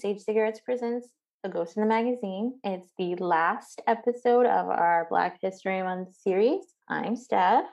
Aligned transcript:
Sage 0.00 0.20
Cigarettes 0.20 0.60
Presents 0.60 1.08
A 1.42 1.48
Ghost 1.48 1.76
in 1.76 1.82
the 1.82 1.88
Magazine. 1.88 2.58
It's 2.62 2.92
the 2.98 3.14
last 3.16 3.80
episode 3.86 4.44
of 4.44 4.68
our 4.68 5.06
Black 5.08 5.38
History 5.40 5.82
Month 5.82 6.14
series. 6.14 6.60
I'm 6.86 7.14
Stef. 7.16 7.64